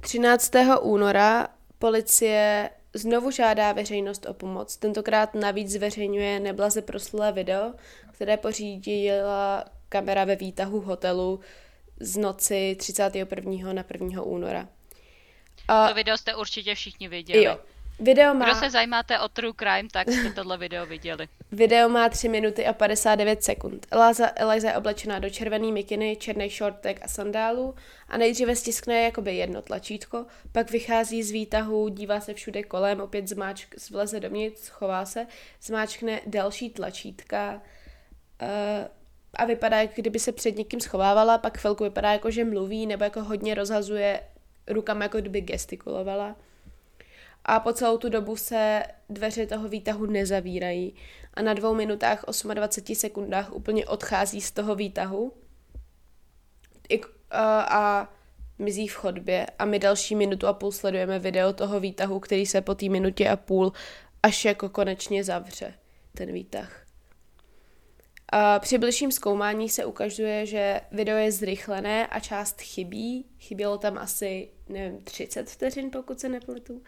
13. 0.00 0.52
února 0.80 1.48
policie 1.78 2.70
znovu 2.94 3.30
žádá 3.30 3.72
veřejnost 3.72 4.26
o 4.26 4.34
pomoc. 4.34 4.76
Tentokrát 4.76 5.34
navíc 5.34 5.70
zveřejňuje 5.70 6.40
neblaze 6.40 6.82
proslulé 6.82 7.32
video, 7.32 7.72
které 8.12 8.36
pořídila 8.36 9.64
kamera 9.88 10.24
ve 10.24 10.36
výtahu 10.36 10.80
hotelu 10.80 11.40
z 12.00 12.16
noci 12.16 12.76
31. 12.78 13.72
na 13.72 13.84
1. 13.92 14.22
února. 14.22 14.68
A... 15.68 15.88
To 15.88 15.94
video 15.94 16.16
jste 16.18 16.34
určitě 16.34 16.74
všichni 16.74 17.08
viděli. 17.08 17.44
Jo. 17.44 17.58
Video 18.00 18.34
má... 18.34 18.44
Kdo 18.44 18.54
se 18.54 18.70
zajímáte 18.70 19.20
o 19.20 19.28
true 19.28 19.52
crime, 19.58 19.88
tak 19.92 20.10
jste 20.10 20.32
tohle 20.32 20.58
video 20.58 20.86
viděli. 20.86 21.28
Video 21.52 21.88
má 21.88 22.08
3 22.08 22.28
minuty 22.28 22.66
a 22.66 22.72
59 22.72 23.44
sekund. 23.44 23.86
Eliza, 23.90 24.30
Eliza 24.36 24.68
je 24.68 24.76
oblečená 24.76 25.18
do 25.18 25.30
červený 25.30 25.72
mikiny, 25.72 26.16
černý 26.16 26.50
shortek 26.50 27.00
a 27.02 27.08
sandálu 27.08 27.74
a 28.08 28.16
nejdříve 28.16 28.56
stiskne 28.56 29.02
jakoby 29.02 29.36
jedno 29.36 29.62
tlačítko, 29.62 30.26
pak 30.52 30.70
vychází 30.70 31.22
z 31.22 31.30
výtahu, 31.30 31.88
dívá 31.88 32.20
se 32.20 32.34
všude 32.34 32.62
kolem, 32.62 33.00
opět 33.00 33.28
zmáčk, 33.28 33.74
vleze 33.90 34.20
dovnitř, 34.20 34.68
chová 34.68 35.06
se, 35.06 35.26
zmáčkne 35.62 36.20
další 36.26 36.70
tlačítka, 36.70 37.62
uh, 38.42 38.48
a 39.34 39.44
vypadá, 39.44 39.80
jak 39.80 39.94
kdyby 39.94 40.18
se 40.18 40.32
před 40.32 40.56
někým 40.56 40.80
schovávala, 40.80 41.38
pak 41.38 41.58
chvilku 41.58 41.84
vypadá 41.84 42.12
jako, 42.12 42.30
že 42.30 42.44
mluví 42.44 42.86
nebo 42.86 43.04
jako 43.04 43.24
hodně 43.24 43.54
rozhazuje 43.54 44.20
rukama, 44.66 45.02
jako 45.02 45.18
kdyby 45.18 45.40
gestikulovala. 45.40 46.36
A 47.44 47.60
po 47.60 47.72
celou 47.72 47.98
tu 47.98 48.08
dobu 48.08 48.36
se 48.36 48.82
dveře 49.08 49.46
toho 49.46 49.68
výtahu 49.68 50.06
nezavírají 50.06 50.94
a 51.34 51.42
na 51.42 51.54
dvou 51.54 51.74
minutách 51.74 52.24
28 52.54 52.94
sekundách 52.94 53.52
úplně 53.52 53.86
odchází 53.86 54.40
z 54.40 54.50
toho 54.50 54.74
výtahu 54.74 55.32
a, 57.30 57.60
a 57.60 58.08
mizí 58.58 58.88
v 58.88 58.94
chodbě 58.94 59.46
a 59.58 59.64
my 59.64 59.78
další 59.78 60.14
minutu 60.14 60.46
a 60.46 60.52
půl 60.52 60.72
sledujeme 60.72 61.18
video 61.18 61.52
toho 61.52 61.80
výtahu, 61.80 62.20
který 62.20 62.46
se 62.46 62.60
po 62.60 62.74
té 62.74 62.88
minutě 62.88 63.28
a 63.28 63.36
půl 63.36 63.72
až 64.22 64.44
jako 64.44 64.68
konečně 64.68 65.24
zavře, 65.24 65.74
ten 66.14 66.32
výtah. 66.32 66.83
Při 68.58 68.78
bližším 68.78 69.12
zkoumání 69.12 69.68
se 69.68 69.84
ukazuje, 69.84 70.46
že 70.46 70.80
video 70.92 71.16
je 71.16 71.32
zrychlené 71.32 72.06
a 72.06 72.20
část 72.20 72.60
chybí. 72.60 73.24
Chybělo 73.40 73.78
tam 73.78 73.98
asi, 73.98 74.48
nevím, 74.68 74.98
30 75.04 75.50
vteřin, 75.50 75.90
pokud 75.90 76.20
se 76.20 76.28
nepletu. 76.28 76.82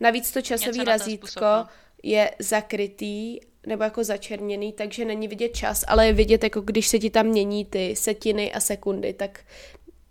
Navíc 0.00 0.32
to 0.32 0.42
časový 0.42 0.84
razítko 0.84 1.46
je 2.02 2.30
zakrytý 2.38 3.40
nebo 3.66 3.84
jako 3.84 4.04
začerněný, 4.04 4.72
takže 4.72 5.04
není 5.04 5.28
vidět 5.28 5.48
čas, 5.48 5.84
ale 5.88 6.06
je 6.06 6.12
vidět, 6.12 6.44
jako 6.44 6.60
když 6.60 6.88
se 6.88 6.98
ti 6.98 7.10
tam 7.10 7.26
mění 7.26 7.64
ty 7.64 7.96
setiny 7.96 8.52
a 8.52 8.60
sekundy, 8.60 9.12
tak 9.12 9.40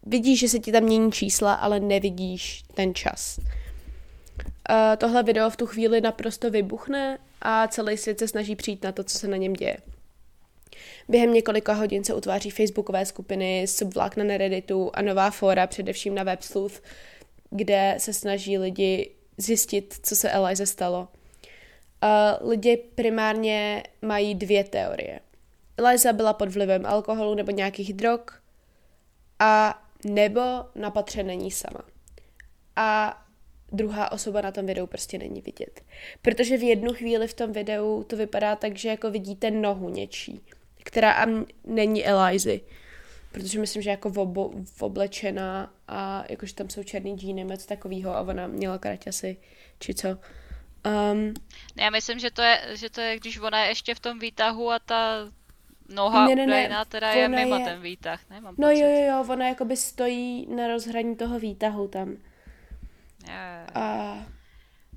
vidíš, 0.05 0.39
že 0.39 0.49
se 0.49 0.59
ti 0.59 0.71
tam 0.71 0.83
mění 0.83 1.11
čísla, 1.11 1.53
ale 1.53 1.79
nevidíš 1.79 2.63
ten 2.73 2.95
čas. 2.95 3.37
Uh, 3.37 4.75
tohle 4.97 5.23
video 5.23 5.49
v 5.49 5.57
tu 5.57 5.65
chvíli 5.65 6.01
naprosto 6.01 6.51
vybuchne 6.51 7.17
a 7.41 7.67
celý 7.67 7.97
svět 7.97 8.19
se 8.19 8.27
snaží 8.27 8.55
přijít 8.55 8.83
na 8.83 8.91
to, 8.91 9.03
co 9.03 9.19
se 9.19 9.27
na 9.27 9.37
něm 9.37 9.53
děje. 9.53 9.77
Během 11.09 11.33
několika 11.33 11.73
hodin 11.73 12.03
se 12.03 12.13
utváří 12.13 12.49
facebookové 12.49 13.05
skupiny, 13.05 13.65
subvlakna 13.67 14.23
na 14.23 14.37
Redditu 14.37 14.91
a 14.93 15.01
nová 15.01 15.31
fóra, 15.31 15.67
především 15.67 16.15
na 16.15 16.23
WebSleuth, 16.23 16.81
kde 17.49 17.95
se 17.97 18.13
snaží 18.13 18.57
lidi 18.57 19.11
zjistit, 19.37 19.99
co 20.03 20.15
se 20.15 20.29
Elize 20.29 20.65
stalo. 20.65 21.07
Uh, 22.03 22.49
lidi 22.49 22.77
primárně 22.77 23.83
mají 24.01 24.35
dvě 24.35 24.63
teorie. 24.63 25.19
Eliza 25.77 26.13
byla 26.13 26.33
pod 26.33 26.49
vlivem 26.49 26.85
alkoholu 26.85 27.35
nebo 27.35 27.51
nějakých 27.51 27.93
drog 27.93 28.21
a 29.39 29.83
nebo 30.05 30.41
na 30.75 30.91
patře 30.91 31.23
není 31.23 31.51
sama. 31.51 31.81
A 32.75 33.19
druhá 33.71 34.11
osoba 34.11 34.41
na 34.41 34.51
tom 34.51 34.65
videu 34.65 34.87
prostě 34.87 35.17
není 35.17 35.41
vidět. 35.41 35.81
Protože 36.21 36.57
v 36.57 36.63
jednu 36.63 36.93
chvíli 36.93 37.27
v 37.27 37.33
tom 37.33 37.51
videu 37.51 38.03
to 38.03 38.17
vypadá 38.17 38.55
tak, 38.55 38.77
že 38.77 38.89
jako 38.89 39.11
vidíte 39.11 39.51
nohu 39.51 39.89
něčí 39.89 40.41
která 40.83 41.25
není 41.63 42.05
Elizy. 42.05 42.61
Protože 43.31 43.59
myslím, 43.59 43.81
že 43.81 43.89
jako 43.89 44.09
vobo, 44.09 44.51
oblečená 44.79 45.73
a 45.87 46.23
jakože 46.29 46.55
tam 46.55 46.69
jsou 46.69 46.83
černý 46.83 47.17
džíny, 47.17 47.43
něco 47.43 47.67
takového 47.67 48.15
a 48.15 48.21
ona 48.21 48.47
měla 48.47 48.77
kraťasy, 48.77 49.37
či 49.79 49.93
co. 49.93 50.09
Um, 50.09 51.33
Já 51.75 51.89
myslím, 51.89 52.19
že 52.19 52.31
to, 52.31 52.41
je, 52.41 52.61
že 52.73 52.89
to 52.89 53.01
je, 53.01 53.19
když 53.19 53.39
ona 53.39 53.63
je 53.63 53.69
ještě 53.69 53.95
v 53.95 53.99
tom 53.99 54.19
výtahu 54.19 54.71
a 54.71 54.79
ta 54.79 55.29
noha 55.89 56.27
ne, 56.27 56.35
ne, 56.35 56.45
ne, 56.45 56.85
teda 56.87 57.11
je 57.11 57.29
mimo 57.29 57.55
je... 57.55 57.65
ten 57.65 57.81
výtah, 57.81 58.29
ne? 58.29 58.41
Mám 58.41 58.55
no 58.57 58.67
pocit. 58.67 58.79
jo, 58.79 58.89
jo, 58.89 59.07
jo, 59.07 59.25
ona 59.29 59.47
jakoby 59.47 59.77
stojí 59.77 60.47
na 60.55 60.67
rozhraní 60.67 61.15
toho 61.15 61.39
výtahu 61.39 61.87
tam. 61.87 62.09
Jo. 63.27 63.33
A 63.73 64.17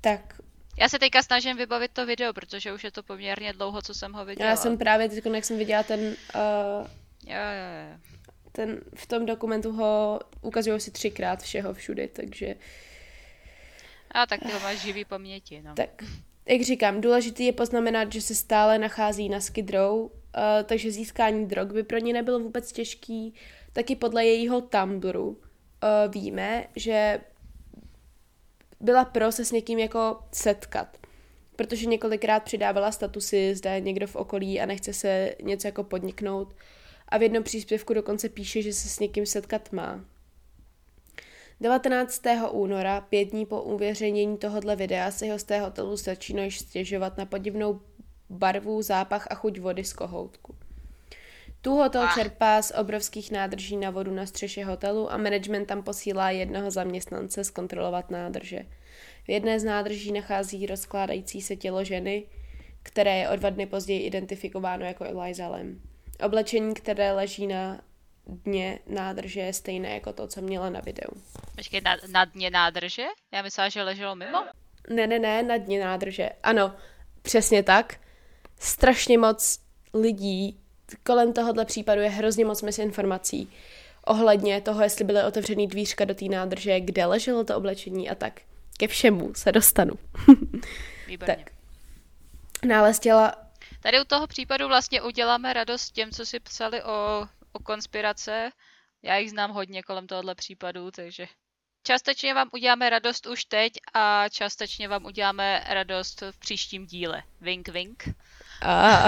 tak 0.01 0.36
já 0.77 0.89
se 0.89 0.99
teďka 0.99 1.23
snažím 1.23 1.57
vybavit 1.57 1.91
to 1.91 2.05
video, 2.05 2.33
protože 2.33 2.73
už 2.73 2.83
je 2.83 2.91
to 2.91 3.03
poměrně 3.03 3.53
dlouho, 3.53 3.81
co 3.81 3.93
jsem 3.93 4.13
ho 4.13 4.25
viděla. 4.25 4.49
Já 4.49 4.55
jsem 4.55 4.77
právě 4.77 5.09
teď, 5.09 5.25
jak 5.25 5.45
jsem 5.45 5.57
viděla 5.57 5.83
ten... 5.83 5.99
Uh, 5.99 6.87
jo, 7.25 7.35
jo, 7.35 7.91
jo. 7.91 7.97
ten, 8.51 8.81
v 8.95 9.07
tom 9.07 9.25
dokumentu 9.25 9.71
ho 9.71 10.19
ukazují 10.41 10.79
si 10.79 10.91
třikrát 10.91 11.41
všeho 11.41 11.73
všude, 11.73 12.07
takže... 12.07 12.55
A 14.11 14.25
tak 14.25 14.39
ty 14.39 14.51
ho 14.51 14.59
máš 14.59 14.77
živý 14.77 15.05
paměti, 15.05 15.61
no. 15.61 15.75
Tak, 15.75 16.03
jak 16.45 16.61
říkám, 16.61 17.01
důležité 17.01 17.43
je 17.43 17.53
poznamenat, 17.53 18.13
že 18.13 18.21
se 18.21 18.35
stále 18.35 18.79
nachází 18.79 19.29
na 19.29 19.39
Skid 19.39 19.69
Row, 19.69 19.99
uh, 19.99 20.09
takže 20.63 20.91
získání 20.91 21.45
drog 21.45 21.71
by 21.71 21.83
pro 21.83 21.97
ní 21.97 22.13
nebylo 22.13 22.39
vůbec 22.39 22.71
těžký. 22.71 23.33
Taky 23.73 23.95
podle 23.95 24.25
jejího 24.25 24.61
Tumblru 24.61 25.27
uh, 25.27 25.37
víme, 26.13 26.67
že 26.75 27.19
byla 28.79 29.05
pro 29.05 29.31
se 29.31 29.45
s 29.45 29.51
někým 29.51 29.79
jako 29.79 30.19
setkat 30.31 30.97
protože 31.57 31.85
několikrát 31.85 32.43
přidávala 32.43 32.91
statusy, 32.91 33.55
zda 33.55 33.73
je 33.73 33.81
někdo 33.81 34.07
v 34.07 34.15
okolí 34.15 34.61
a 34.61 34.65
nechce 34.65 34.93
se 34.93 35.35
něco 35.43 35.67
jako 35.67 35.83
podniknout. 35.83 36.55
A 37.09 37.17
v 37.17 37.21
jednom 37.21 37.43
příspěvku 37.43 37.93
dokonce 37.93 38.29
píše, 38.29 38.61
že 38.61 38.73
se 38.73 38.89
s 38.89 38.99
někým 38.99 39.25
setkat 39.25 39.71
má. 39.71 40.05
19. 41.61 42.21
února, 42.51 43.01
pět 43.01 43.25
dní 43.25 43.45
po 43.45 43.61
uvěřenění 43.61 44.37
tohohle 44.37 44.75
videa, 44.75 45.11
se 45.11 45.31
hosté 45.31 45.59
hotelu 45.59 45.95
začínají 45.95 46.51
stěžovat 46.51 47.17
na 47.17 47.25
podivnou 47.25 47.81
barvu, 48.29 48.81
zápach 48.81 49.27
a 49.29 49.35
chuť 49.35 49.59
vody 49.59 49.83
z 49.83 49.93
kohoutku. 49.93 50.55
Tu 51.67 51.75
hotel 51.75 52.07
čerpá 52.13 52.61
z 52.61 52.71
obrovských 52.71 53.31
nádrží 53.31 53.77
na 53.77 53.89
vodu 53.89 54.13
na 54.13 54.25
střeše 54.25 54.65
hotelu 54.65 55.11
a 55.11 55.17
management 55.17 55.65
tam 55.65 55.83
posílá 55.83 56.31
jednoho 56.31 56.71
zaměstnance 56.71 57.43
zkontrolovat 57.43 58.11
nádrže. 58.11 58.65
V 59.23 59.29
jedné 59.29 59.59
z 59.59 59.63
nádrží 59.63 60.11
nachází 60.11 60.65
rozkládající 60.65 61.41
se 61.41 61.55
tělo 61.55 61.83
ženy, 61.83 62.27
které 62.83 63.17
je 63.17 63.29
o 63.29 63.35
dva 63.35 63.49
dny 63.49 63.65
později 63.65 63.99
identifikováno 63.99 64.85
jako 64.85 65.03
Eliza 65.03 65.47
Lem. 65.47 65.81
Oblečení, 66.25 66.73
které 66.73 67.11
leží 67.11 67.47
na 67.47 67.81
dně 68.25 68.79
nádrže, 68.87 69.39
je 69.39 69.53
stejné 69.53 69.89
jako 69.89 70.13
to, 70.13 70.27
co 70.27 70.41
měla 70.41 70.69
na 70.69 70.79
videu. 70.79 71.21
Počkej, 71.55 71.81
na, 71.81 71.97
na 72.11 72.25
dně 72.25 72.49
nádrže? 72.49 73.05
Já 73.33 73.41
myslela, 73.41 73.69
že 73.69 73.83
leželo 73.83 74.15
mimo. 74.15 74.43
Ne, 74.89 75.07
ne, 75.07 75.19
ne, 75.19 75.43
na 75.43 75.57
dně 75.57 75.85
nádrže. 75.85 76.29
Ano, 76.43 76.75
přesně 77.21 77.63
tak. 77.63 77.99
Strašně 78.59 79.17
moc 79.17 79.59
lidí 79.93 80.59
kolem 81.03 81.33
tohohle 81.33 81.65
případu 81.65 82.01
je 82.01 82.09
hrozně 82.09 82.45
moc 82.45 82.61
misinformací 82.61 83.49
ohledně 84.07 84.61
toho, 84.61 84.83
jestli 84.83 85.05
byly 85.05 85.23
otevřený 85.23 85.67
dvířka 85.67 86.05
do 86.05 86.15
té 86.15 86.25
nádrže, 86.25 86.79
kde 86.79 87.05
leželo 87.05 87.43
to 87.43 87.57
oblečení 87.57 88.09
a 88.09 88.15
tak 88.15 88.41
ke 88.77 88.87
všemu 88.87 89.33
se 89.33 89.51
dostanu. 89.51 89.93
Výborně. 91.07 91.35
tak. 91.35 91.51
Nález 92.65 92.99
těla... 92.99 93.35
Tady 93.81 94.01
u 94.01 94.03
toho 94.03 94.27
případu 94.27 94.67
vlastně 94.67 95.01
uděláme 95.01 95.53
radost 95.53 95.91
těm, 95.91 96.11
co 96.11 96.25
si 96.25 96.39
psali 96.39 96.83
o, 96.83 97.27
o 97.51 97.59
konspirace. 97.59 98.49
Já 99.03 99.17
jich 99.17 99.29
znám 99.29 99.51
hodně 99.51 99.83
kolem 99.83 100.07
tohohle 100.07 100.35
případu, 100.35 100.91
takže 100.91 101.27
částečně 101.83 102.33
vám 102.33 102.49
uděláme 102.53 102.89
radost 102.89 103.27
už 103.27 103.45
teď 103.45 103.73
a 103.93 104.29
částečně 104.29 104.87
vám 104.87 105.05
uděláme 105.05 105.63
radost 105.69 106.21
v 106.31 106.39
příštím 106.39 106.85
díle. 106.85 107.23
Vink, 107.41 107.67
vink. 107.67 108.09
A, 108.61 109.05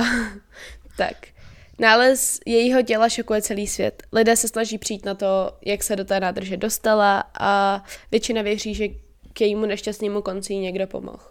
tak. 0.98 1.39
Nález 1.80 2.40
jejího 2.46 2.82
těla 2.82 3.10
šokuje 3.10 3.42
celý 3.42 3.68
svět. 3.68 4.04
Lidé 4.14 4.36
se 4.36 4.48
snaží 4.48 4.78
přijít 4.78 5.06
na 5.06 5.16
to, 5.16 5.52
jak 5.66 5.84
se 5.84 5.96
do 5.96 6.06
té 6.06 6.20
nádrže 6.20 6.58
dostala 6.58 7.24
a 7.40 7.84
většina 8.12 8.42
věří, 8.42 8.74
že 8.74 8.88
k 9.34 9.42
jejímu 9.42 9.66
nešťastnému 9.66 10.22
konci 10.22 10.56
někdo 10.56 10.88
pomohl. 10.88 11.24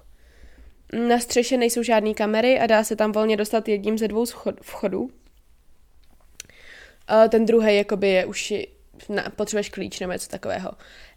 Na 1.09 1.19
střeše 1.19 1.57
nejsou 1.57 1.83
žádné 1.83 2.15
kamery 2.15 2.59
a 2.59 2.67
dá 2.67 2.85
se 2.85 2.97
tam 2.97 3.13
volně 3.13 3.37
dostat 3.37 3.69
jedním 3.69 3.99
ze 3.99 4.09
dvou 4.09 4.25
vchodů. 4.63 5.11
A 7.07 7.29
ten 7.29 7.47
druhý 7.47 7.77
jakoby 7.77 8.09
je 8.09 8.27
už 8.27 8.55
na, 9.09 9.31
potřebuješ 9.37 9.69
klíč 9.69 10.01
nebo 10.01 10.13
něco 10.13 10.29
takového. 10.29 10.71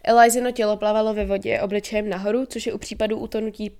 Elizino 0.03 0.51
tělo 0.51 0.77
plavalo 0.77 1.13
ve 1.13 1.25
vodě 1.25 1.61
obličejem 1.61 2.09
nahoru, 2.09 2.45
což 2.45 2.65
je 2.65 2.73
u 2.73 2.77
případu 2.77 3.17
utonutí 3.17 3.71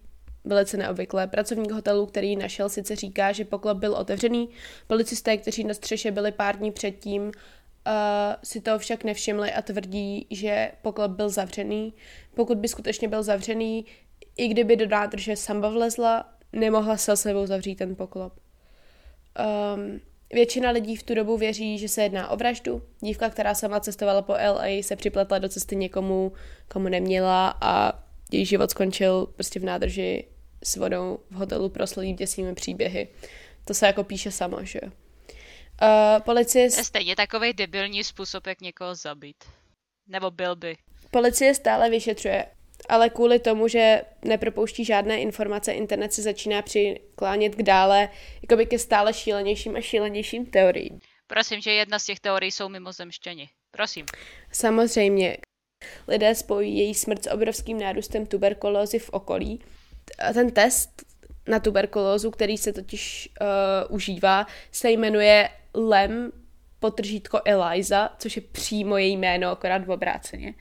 velice 0.45 0.77
neobvyklé. 0.77 1.27
Pracovník 1.27 1.71
hotelu, 1.71 2.05
který 2.05 2.35
našel, 2.35 2.69
sice 2.69 2.95
říká, 2.95 3.31
že 3.31 3.45
poklop 3.45 3.77
byl 3.77 3.93
otevřený. 3.93 4.49
Policisté, 4.87 5.37
kteří 5.37 5.63
na 5.63 5.73
střeše 5.73 6.11
byli 6.11 6.31
pár 6.31 6.57
dní 6.57 6.71
předtím, 6.71 7.31
Uh, 7.87 8.35
si 8.43 8.61
toho 8.61 8.79
však 8.79 9.03
nevšimli 9.03 9.51
a 9.51 9.61
tvrdí, 9.61 10.27
že 10.29 10.71
poklop 10.81 11.11
byl 11.11 11.29
zavřený. 11.29 11.93
Pokud 12.35 12.57
by 12.57 12.67
skutečně 12.67 13.07
byl 13.07 13.23
zavřený, 13.23 13.85
i 14.37 14.47
kdyby 14.47 14.75
do 14.75 14.87
nádrže 14.87 15.35
samba 15.35 15.69
vlezla, 15.69 16.33
nemohla 16.53 16.97
se 16.97 17.17
sebou 17.17 17.45
zavřít 17.45 17.75
ten 17.75 17.95
poklop. 17.95 18.33
Um, 19.75 19.99
většina 20.33 20.69
lidí 20.69 20.95
v 20.95 21.03
tu 21.03 21.15
dobu 21.15 21.37
věří, 21.37 21.77
že 21.77 21.87
se 21.87 22.03
jedná 22.03 22.29
o 22.29 22.37
vraždu. 22.37 22.81
Dívka, 22.99 23.29
která 23.29 23.55
sama 23.55 23.79
cestovala 23.79 24.21
po 24.21 24.33
LA, 24.33 24.65
se 24.81 24.95
připletla 24.95 25.37
do 25.37 25.49
cesty 25.49 25.75
někomu, 25.75 26.31
komu 26.67 26.87
neměla 26.87 27.57
a 27.61 28.03
její 28.31 28.45
život 28.45 28.71
skončil 28.71 29.25
prostě 29.25 29.59
v 29.59 29.63
nádrži 29.63 30.27
s 30.63 30.75
vodou 30.75 31.19
v 31.29 31.35
hotelu 31.35 31.69
proslulým 31.69 32.15
děsnými 32.15 32.55
příběhy. 32.55 33.07
To 33.65 33.73
se 33.73 33.85
jako 33.85 34.03
píše 34.03 34.31
samo, 34.31 34.65
že 34.65 34.79
jo. 34.83 34.91
Uh, 35.81 36.21
policie... 36.23 36.63
Je 36.63 36.71
stejně 36.71 37.15
takový 37.15 37.53
debilní 37.53 38.03
způsob, 38.03 38.47
jak 38.47 38.61
někoho 38.61 38.95
zabít. 38.95 39.43
Nebo 40.07 40.31
byl 40.31 40.55
by. 40.55 40.77
Policie 41.11 41.55
stále 41.55 41.89
vyšetřuje, 41.89 42.45
ale 42.89 43.09
kvůli 43.09 43.39
tomu, 43.39 43.67
že 43.67 44.01
nepropouští 44.25 44.85
žádné 44.85 45.19
informace, 45.19 45.71
internet 45.71 46.13
se 46.13 46.21
začíná 46.21 46.61
přiklánět 46.61 47.55
k 47.55 47.63
dále, 47.63 48.09
jakoby 48.41 48.65
ke 48.65 48.79
stále 48.79 49.13
šílenějším 49.13 49.75
a 49.75 49.81
šílenějším 49.81 50.45
teoriím. 50.45 50.99
Prosím, 51.27 51.61
že 51.61 51.71
jedna 51.71 51.99
z 51.99 52.05
těch 52.05 52.19
teorií 52.19 52.51
jsou 52.51 52.69
mimozemštěni. 52.69 53.49
Prosím. 53.71 54.05
Samozřejmě. 54.51 55.37
Lidé 56.07 56.35
spojí 56.35 56.77
její 56.77 56.93
smrt 56.93 57.23
s 57.23 57.29
obrovským 57.29 57.79
nárůstem 57.79 58.25
tuberkulózy 58.25 58.99
v 58.99 59.09
okolí. 59.09 59.63
Ten 60.33 60.51
test 60.51 61.03
na 61.47 61.59
tuberkulózu, 61.59 62.31
který 62.31 62.57
se 62.57 62.73
totiž 62.73 63.29
uh, 63.41 63.95
užívá, 63.95 64.47
se 64.71 64.91
jmenuje 64.91 65.49
Lem 65.73 66.31
potržítko 66.79 67.41
Eliza, 67.45 68.09
což 68.19 68.35
je 68.35 68.41
přímo 68.41 68.97
její 68.97 69.17
jméno, 69.17 69.49
akorát 69.49 69.85
v 69.85 69.91
obráceně. 69.91 70.53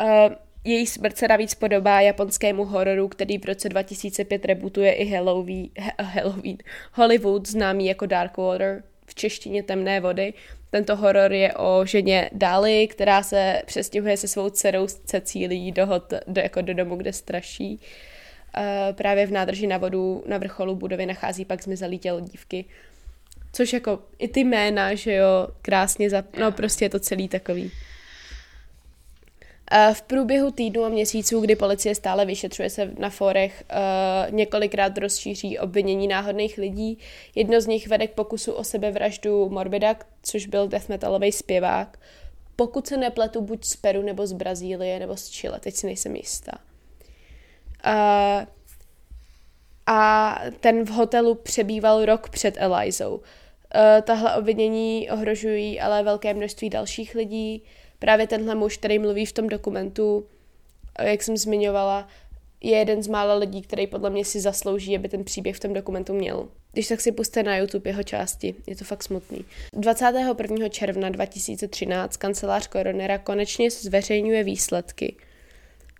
Uh, 0.00 0.34
její 0.64 0.86
smrt 0.86 1.18
se 1.18 1.28
navíc 1.28 1.54
podobá 1.54 2.00
japonskému 2.00 2.64
hororu, 2.64 3.08
který 3.08 3.38
v 3.38 3.44
roce 3.44 3.68
2005 3.68 4.44
rebutuje 4.44 4.92
i 4.92 5.08
Halloween, 5.08 5.68
Halloween, 6.00 6.56
Hollywood, 6.92 7.48
známý 7.48 7.86
jako 7.86 8.06
Darkwater, 8.06 8.82
v 9.06 9.14
češtině 9.14 9.62
Temné 9.62 10.00
vody. 10.00 10.34
Tento 10.70 10.96
horor 10.96 11.32
je 11.32 11.54
o 11.54 11.86
ženě 11.86 12.30
Dali, 12.32 12.86
která 12.86 13.22
se 13.22 13.62
přestěhuje 13.66 14.16
se 14.16 14.28
svou 14.28 14.50
dcerou 14.50 14.86
Cecílií 14.86 15.72
do, 15.72 15.86
hot, 15.86 16.12
do, 16.26 16.40
jako 16.40 16.60
do 16.60 16.74
domu, 16.74 16.96
kde 16.96 17.12
straší. 17.12 17.80
Uh, 18.56 18.96
právě 18.96 19.26
v 19.26 19.32
nádrži 19.32 19.66
na 19.66 19.78
vodu 19.78 20.24
na 20.26 20.38
vrcholu 20.38 20.74
budovy 20.74 21.06
nachází 21.06 21.44
pak 21.44 21.62
zmizelý 21.62 21.98
tělo 21.98 22.20
dívky. 22.20 22.64
Což 23.52 23.72
jako 23.72 23.98
i 24.18 24.28
ty 24.28 24.40
jména, 24.40 24.94
že 24.94 25.14
jo, 25.14 25.48
krásně, 25.62 26.10
za... 26.10 26.24
no 26.40 26.52
prostě 26.52 26.84
je 26.84 26.88
to 26.88 26.98
celý 26.98 27.28
takový. 27.28 27.70
V 29.92 30.02
průběhu 30.02 30.50
týdnu 30.50 30.84
a 30.84 30.88
měsíců, 30.88 31.40
kdy 31.40 31.56
policie 31.56 31.94
stále 31.94 32.26
vyšetřuje 32.26 32.70
se 32.70 32.90
na 32.98 33.10
forech, 33.10 33.64
uh, 33.70 34.34
několikrát 34.34 34.98
rozšíří 34.98 35.58
obvinění 35.58 36.08
náhodných 36.08 36.58
lidí. 36.58 36.98
Jedno 37.34 37.60
z 37.60 37.66
nich 37.66 37.88
vede 37.88 38.06
k 38.06 38.14
pokusu 38.14 38.52
o 38.52 38.64
sebevraždu 38.64 39.48
Morbida, 39.48 39.96
což 40.22 40.46
byl 40.46 40.68
death 40.68 40.88
metalový 40.88 41.32
zpěvák. 41.32 41.98
Pokud 42.56 42.86
se 42.86 42.96
nepletu, 42.96 43.40
buď 43.40 43.64
z 43.64 43.76
Peru, 43.76 44.02
nebo 44.02 44.26
z 44.26 44.32
Brazílie, 44.32 44.98
nebo 44.98 45.16
z 45.16 45.28
Chile, 45.28 45.60
teď 45.60 45.74
si 45.74 45.86
nejsem 45.86 46.16
jistá. 46.16 46.52
Uh, 47.86 48.46
a 49.86 50.40
ten 50.60 50.84
v 50.84 50.88
hotelu 50.88 51.34
přebýval 51.34 52.04
rok 52.04 52.28
před 52.28 52.54
Elizou. 52.58 53.14
Uh, 53.14 53.22
tahle 54.02 54.36
obvinění 54.36 55.10
ohrožují 55.10 55.80
ale 55.80 56.02
velké 56.02 56.34
množství 56.34 56.70
dalších 56.70 57.14
lidí. 57.14 57.62
Právě 58.00 58.26
tenhle 58.26 58.54
muž, 58.54 58.76
který 58.76 58.98
mluví 58.98 59.26
v 59.26 59.32
tom 59.32 59.48
dokumentu, 59.48 60.26
jak 61.02 61.22
jsem 61.22 61.36
zmiňovala, 61.36 62.08
je 62.60 62.78
jeden 62.78 63.02
z 63.02 63.08
mála 63.08 63.34
lidí, 63.34 63.62
který 63.62 63.86
podle 63.86 64.10
mě 64.10 64.24
si 64.24 64.40
zaslouží, 64.40 64.96
aby 64.96 65.08
ten 65.08 65.24
příběh 65.24 65.56
v 65.56 65.60
tom 65.60 65.72
dokumentu 65.72 66.14
měl. 66.14 66.48
Když 66.72 66.88
tak 66.88 67.00
si 67.00 67.12
puste 67.12 67.42
na 67.42 67.56
YouTube 67.56 67.90
jeho 67.90 68.02
části, 68.02 68.54
je 68.66 68.76
to 68.76 68.84
fakt 68.84 69.02
smutný. 69.02 69.44
21. 69.72 70.68
června 70.68 71.08
2013 71.08 72.16
kancelář 72.16 72.66
koronera 72.66 73.18
konečně 73.18 73.70
zveřejňuje 73.70 74.44
výsledky 74.44 75.16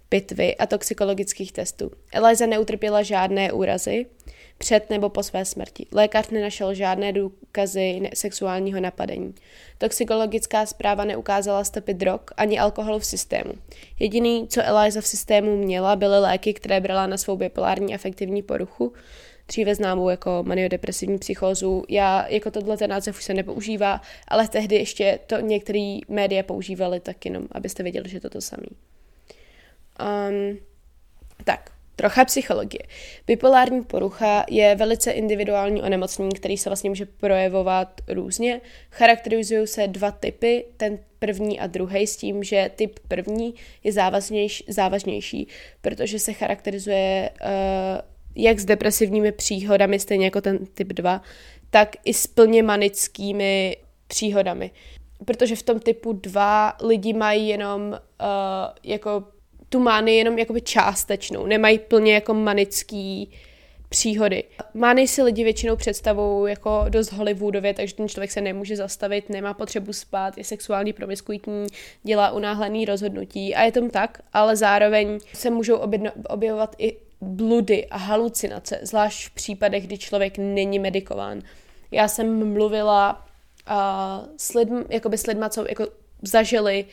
pitvy 0.09 0.57
a 0.57 0.67
toxikologických 0.67 1.53
testů. 1.53 1.91
Eliza 2.13 2.47
neutrpěla 2.47 3.03
žádné 3.03 3.53
úrazy 3.53 4.07
před 4.61 4.91
nebo 4.91 5.09
po 5.09 5.23
své 5.23 5.45
smrti. 5.45 5.87
Lékař 5.93 6.31
nenašel 6.31 6.75
žádné 6.75 7.13
důkazy 7.13 8.11
sexuálního 8.15 8.81
napadení. 8.81 9.35
Toxikologická 9.79 10.67
zpráva 10.67 11.05
neukázala 11.05 11.65
stopy 11.65 11.95
drog 11.95 12.21
ani 12.37 12.59
alkoholu 12.59 12.99
v 12.99 13.05
systému. 13.07 13.53
Jediný, 13.99 14.49
co 14.49 14.61
Eliza 14.65 15.01
v 15.01 15.07
systému 15.07 15.57
měla, 15.57 15.97
byly 15.97 16.21
léky, 16.21 16.55
které 16.55 16.81
brala 16.81 17.07
na 17.07 17.17
svou 17.17 17.37
bipolární 17.37 17.95
afektivní 17.95 18.43
poruchu. 18.43 18.93
dříve 19.49 19.75
známou 19.75 20.09
jako 20.09 20.43
maniodepresivní 20.47 21.19
psychózu. 21.19 21.85
Já 21.89 22.29
jako 22.29 22.51
tohle 22.51 22.77
ten 22.77 22.91
název 22.91 23.19
už 23.19 23.25
se 23.25 23.35
nepoužívá, 23.35 24.01
ale 24.29 24.49
tehdy 24.49 24.77
ještě 24.77 25.19
to 25.27 25.41
některé 25.41 25.99
média 26.09 26.43
používali 26.43 27.01
tak 27.01 27.25
jenom, 27.25 27.49
abyste 27.53 27.83
věděli, 27.83 28.09
že 28.09 28.21
to 28.21 28.31
to 28.31 28.41
samý. 28.41 28.69
Um, 30.01 30.59
tak, 31.45 31.71
Trocha 32.01 32.25
psychologie. 32.25 32.83
Bipolární 33.27 33.83
porucha 33.85 34.45
je 34.49 34.75
velice 34.75 35.11
individuální 35.11 35.83
onemocnění, 35.83 36.33
který 36.35 36.57
se 36.57 36.71
vlastně 36.71 36.91
může 36.91 37.07
projevovat 37.07 38.01
různě. 38.09 38.61
Charakterizují 38.91 39.67
se 39.67 39.87
dva 39.87 40.11
typy, 40.11 40.65
ten 40.77 40.99
první 41.19 41.61
a 41.61 41.67
druhý, 41.67 42.07
s 42.07 42.17
tím, 42.17 42.45
že 42.45 42.71
typ 42.77 42.99
první 43.09 43.55
je 43.85 43.93
závaznější, 43.93 44.65
závažnější, 44.69 45.49
protože 45.81 46.19
se 46.19 46.33
charakterizuje 46.33 47.31
uh, 47.41 47.49
jak 48.35 48.59
s 48.59 48.65
depresivními 48.65 49.33
příhodami, 49.33 49.99
stejně 49.99 50.25
jako 50.25 50.41
ten 50.41 50.67
typ 50.67 50.89
2, 50.89 51.23
tak 51.71 51.97
i 52.05 52.15
s 52.15 52.27
plně 52.27 52.63
manickými 52.63 53.77
příhodami. 54.07 54.71
Protože 55.25 55.57
v 55.57 55.63
tom 55.63 55.81
typu 55.81 56.13
2 56.13 56.77
lidi 56.83 57.13
mají 57.13 57.49
jenom 57.49 57.83
uh, 57.83 57.97
jako 58.85 59.25
tu 59.71 59.81
mány 59.81 60.17
jenom 60.17 60.39
jakoby 60.39 60.61
částečnou, 60.61 61.47
nemají 61.47 61.79
plně 61.79 62.15
jako 62.15 62.35
manický 62.35 63.31
příhody. 63.89 64.45
Mány 64.75 65.09
si 65.09 65.23
lidi 65.23 65.45
většinou 65.45 65.77
představují 65.77 66.51
jako 66.51 66.85
dost 66.89 67.13
Hollywoodově, 67.13 67.75
takže 67.75 67.95
ten 67.95 68.09
člověk 68.09 68.31
se 68.31 68.41
nemůže 68.41 68.77
zastavit, 68.77 69.31
nemá 69.31 69.55
potřebu 69.55 69.93
spát, 69.93 70.39
je 70.39 70.45
sexuální 70.45 70.93
promiskuitní, 70.93 71.67
dělá 72.03 72.31
unáhlený 72.31 72.85
rozhodnutí 72.85 73.55
a 73.55 73.63
je 73.63 73.73
tom 73.73 73.91
tak, 73.91 74.23
ale 74.33 74.57
zároveň 74.57 75.19
se 75.35 75.51
můžou 75.51 75.77
objevovat 76.29 76.77
i 76.79 76.97
bludy 77.21 77.87
a 77.87 77.97
halucinace, 77.97 78.81
zvlášť 78.83 79.27
v 79.27 79.31
případech, 79.31 79.87
kdy 79.87 79.99
člověk 79.99 80.39
není 80.39 80.79
medikován. 80.79 81.43
Já 81.91 82.09
jsem 82.09 82.53
mluvila 82.53 83.27
uh, 83.71 83.77
s, 84.37 84.55
lidm, 84.55 84.83
jakoby 84.89 85.19
s 85.19 85.27
lidma, 85.27 85.49
co 85.49 85.65
jako 85.69 85.87
zažili 86.23 86.85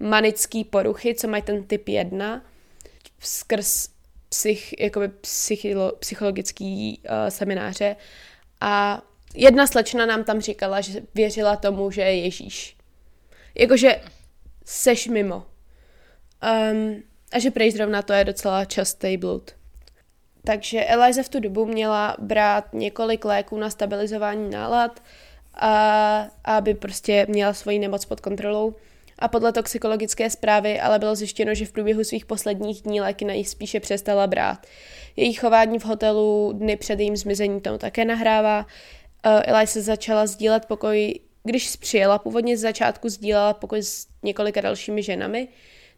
manické 0.00 0.62
poruchy, 0.70 1.14
co 1.14 1.28
mají 1.28 1.42
ten 1.42 1.64
typ 1.64 1.88
1, 1.88 2.44
skrz 3.20 3.88
psych, 4.28 4.80
jakoby 4.80 5.08
psychilo, 5.08 5.92
psychologický 5.98 7.00
uh, 7.04 7.28
semináře. 7.28 7.96
A 8.60 9.02
jedna 9.34 9.66
slečna 9.66 10.06
nám 10.06 10.24
tam 10.24 10.40
říkala, 10.40 10.80
že 10.80 11.02
věřila 11.14 11.56
tomu, 11.56 11.90
že 11.90 12.02
je 12.02 12.16
Ježíš. 12.16 12.76
Jakože 13.54 14.00
seš 14.64 15.06
mimo. 15.06 15.46
Um, 16.72 17.02
a 17.32 17.38
že 17.38 17.50
prej 17.50 17.70
zrovna 17.70 18.02
to 18.02 18.12
je 18.12 18.24
docela 18.24 18.64
častý 18.64 19.16
blud. 19.16 19.50
Takže 20.44 20.84
Eliza 20.84 21.22
v 21.22 21.28
tu 21.28 21.40
dobu 21.40 21.66
měla 21.66 22.16
brát 22.18 22.72
několik 22.72 23.24
léků 23.24 23.58
na 23.58 23.70
stabilizování 23.70 24.50
nálad, 24.50 25.02
a, 25.54 26.28
aby 26.44 26.74
prostě 26.74 27.26
měla 27.28 27.52
svoji 27.52 27.78
nemoc 27.78 28.04
pod 28.04 28.20
kontrolou 28.20 28.74
a 29.18 29.28
podle 29.28 29.52
toxikologické 29.52 30.30
zprávy 30.30 30.80
ale 30.80 30.98
bylo 30.98 31.14
zjištěno, 31.14 31.54
že 31.54 31.66
v 31.66 31.72
průběhu 31.72 32.04
svých 32.04 32.26
posledních 32.26 32.82
dní 32.82 33.00
léky 33.00 33.24
na 33.24 33.32
jí 33.32 33.44
spíše 33.44 33.80
přestala 33.80 34.26
brát. 34.26 34.66
Její 35.16 35.32
chování 35.32 35.78
v 35.78 35.84
hotelu 35.84 36.52
dny 36.52 36.76
před 36.76 37.00
jejím 37.00 37.16
zmizením 37.16 37.60
tomu 37.60 37.78
také 37.78 38.04
nahrává. 38.04 38.66
Uh, 39.50 39.60
se 39.64 39.82
začala 39.82 40.26
sdílet 40.26 40.66
pokoj, 40.66 41.14
když 41.44 41.76
přijela 41.76 42.18
původně 42.18 42.56
z 42.56 42.60
začátku 42.60 43.08
sdílela 43.08 43.54
pokoj 43.54 43.82
s 43.82 44.06
několika 44.22 44.60
dalšími 44.60 45.02
ženami. 45.02 45.48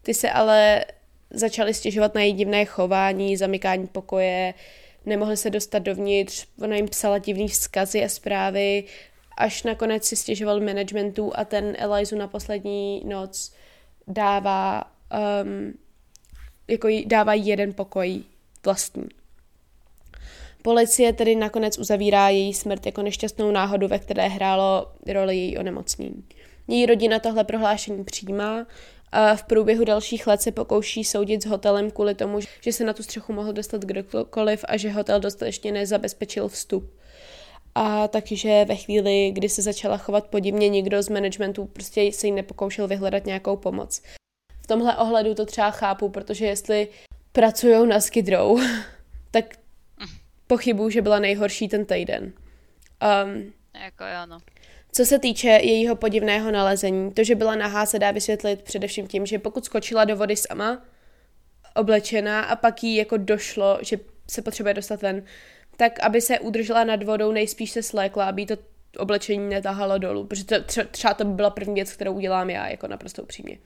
Ty 0.01 0.13
se 0.13 0.29
ale 0.29 0.85
začaly 1.29 1.73
stěžovat 1.73 2.15
na 2.15 2.21
její 2.21 2.33
divné 2.33 2.65
chování, 2.65 3.37
zamykání 3.37 3.87
pokoje, 3.87 4.53
nemohly 5.05 5.37
se 5.37 5.49
dostat 5.49 5.79
dovnitř, 5.79 6.45
ona 6.61 6.75
jim 6.75 6.87
psala 6.87 7.17
divný 7.17 7.47
vzkazy 7.47 8.03
a 8.03 8.09
zprávy, 8.09 8.83
až 9.37 9.63
nakonec 9.63 10.05
si 10.05 10.15
stěžoval 10.15 10.59
managementu 10.59 11.31
a 11.35 11.45
ten 11.45 11.75
Elizu 11.77 12.15
na 12.15 12.27
poslední 12.27 13.01
noc 13.05 13.53
dává 14.07 14.83
um, 15.43 15.73
jako 16.67 16.87
dává 17.05 17.33
jeden 17.33 17.73
pokoj 17.73 18.23
vlastní. 18.65 19.07
Policie 20.61 21.13
tedy 21.13 21.35
nakonec 21.35 21.77
uzavírá 21.77 22.29
její 22.29 22.53
smrt 22.53 22.85
jako 22.85 23.01
nešťastnou 23.01 23.51
náhodu, 23.51 23.87
ve 23.87 23.99
které 23.99 24.27
hrálo 24.27 24.91
roli 25.07 25.37
její 25.37 25.57
onemocnění. 25.57 26.23
Její 26.67 26.85
rodina 26.85 27.19
tohle 27.19 27.43
prohlášení 27.43 28.03
přijímá 28.03 28.67
a 29.11 29.35
v 29.35 29.43
průběhu 29.43 29.85
dalších 29.85 30.27
let 30.27 30.41
se 30.41 30.51
pokouší 30.51 31.03
soudit 31.03 31.43
s 31.43 31.45
hotelem 31.45 31.91
kvůli 31.91 32.15
tomu, 32.15 32.39
že 32.61 32.73
se 32.73 32.83
na 32.83 32.93
tu 32.93 33.03
střechu 33.03 33.33
mohl 33.33 33.53
dostat 33.53 33.81
kdokoliv 33.81 34.65
a 34.67 34.77
že 34.77 34.89
hotel 34.89 35.19
dostatečně 35.19 35.71
nezabezpečil 35.71 36.47
vstup 36.47 36.93
a 37.77 38.07
takže 38.07 38.65
ve 38.65 38.75
chvíli, 38.75 39.31
kdy 39.31 39.49
se 39.49 39.61
začala 39.61 39.97
chovat 39.97 40.27
podivně, 40.27 40.69
nikdo 40.69 41.03
z 41.03 41.09
managementu 41.09 41.65
prostě 41.65 42.11
se 42.11 42.27
jí 42.27 42.33
nepokoušel 42.33 42.87
vyhledat 42.87 43.25
nějakou 43.25 43.57
pomoc. 43.57 44.01
V 44.61 44.67
tomhle 44.67 44.97
ohledu 44.97 45.35
to 45.35 45.45
třeba 45.45 45.71
chápu, 45.71 46.09
protože 46.09 46.45
jestli 46.45 46.87
pracují 47.31 47.87
na 47.87 47.99
Skid 47.99 48.29
Row, 48.29 48.61
tak 49.31 49.45
pochybuju, 50.47 50.89
že 50.89 51.01
byla 51.01 51.19
nejhorší 51.19 51.67
ten 51.67 51.85
týden. 51.85 52.23
Um, 52.23 53.53
jako 53.83 54.03
jo, 54.03 54.25
no. 54.25 54.39
Co 54.91 55.05
se 55.05 55.19
týče 55.19 55.47
jejího 55.47 55.95
podivného 55.95 56.51
nalezení, 56.51 57.11
to, 57.11 57.23
že 57.23 57.35
byla 57.35 57.55
nahá, 57.55 57.85
se 57.85 57.99
dá 57.99 58.11
vysvětlit 58.11 58.61
především 58.61 59.07
tím, 59.07 59.25
že 59.25 59.39
pokud 59.39 59.65
skočila 59.65 60.05
do 60.05 60.15
vody 60.15 60.35
sama, 60.35 60.81
oblečená 61.75 62.41
a 62.41 62.55
pak 62.55 62.83
jí 62.83 62.95
jako 62.95 63.17
došlo, 63.17 63.79
že 63.81 63.99
se 64.29 64.41
potřebuje 64.41 64.73
dostat 64.73 65.01
ven, 65.01 65.23
tak 65.77 65.99
aby 65.99 66.21
se 66.21 66.39
udržela 66.39 66.83
nad 66.83 67.03
vodou, 67.03 67.31
nejspíš 67.31 67.71
se 67.71 67.83
slékla, 67.83 68.25
aby 68.25 68.45
to 68.45 68.57
oblečení 68.97 69.49
netahalo 69.49 69.97
dolů, 69.97 70.27
protože 70.27 70.43
to, 70.43 70.55
třeba 70.91 71.13
to 71.13 71.25
by 71.25 71.33
byla 71.33 71.49
první 71.49 71.73
věc, 71.73 71.93
kterou 71.93 72.13
udělám 72.13 72.49
já, 72.49 72.67
jako 72.67 72.87
naprosto 72.87 73.23
upřímně. 73.23 73.57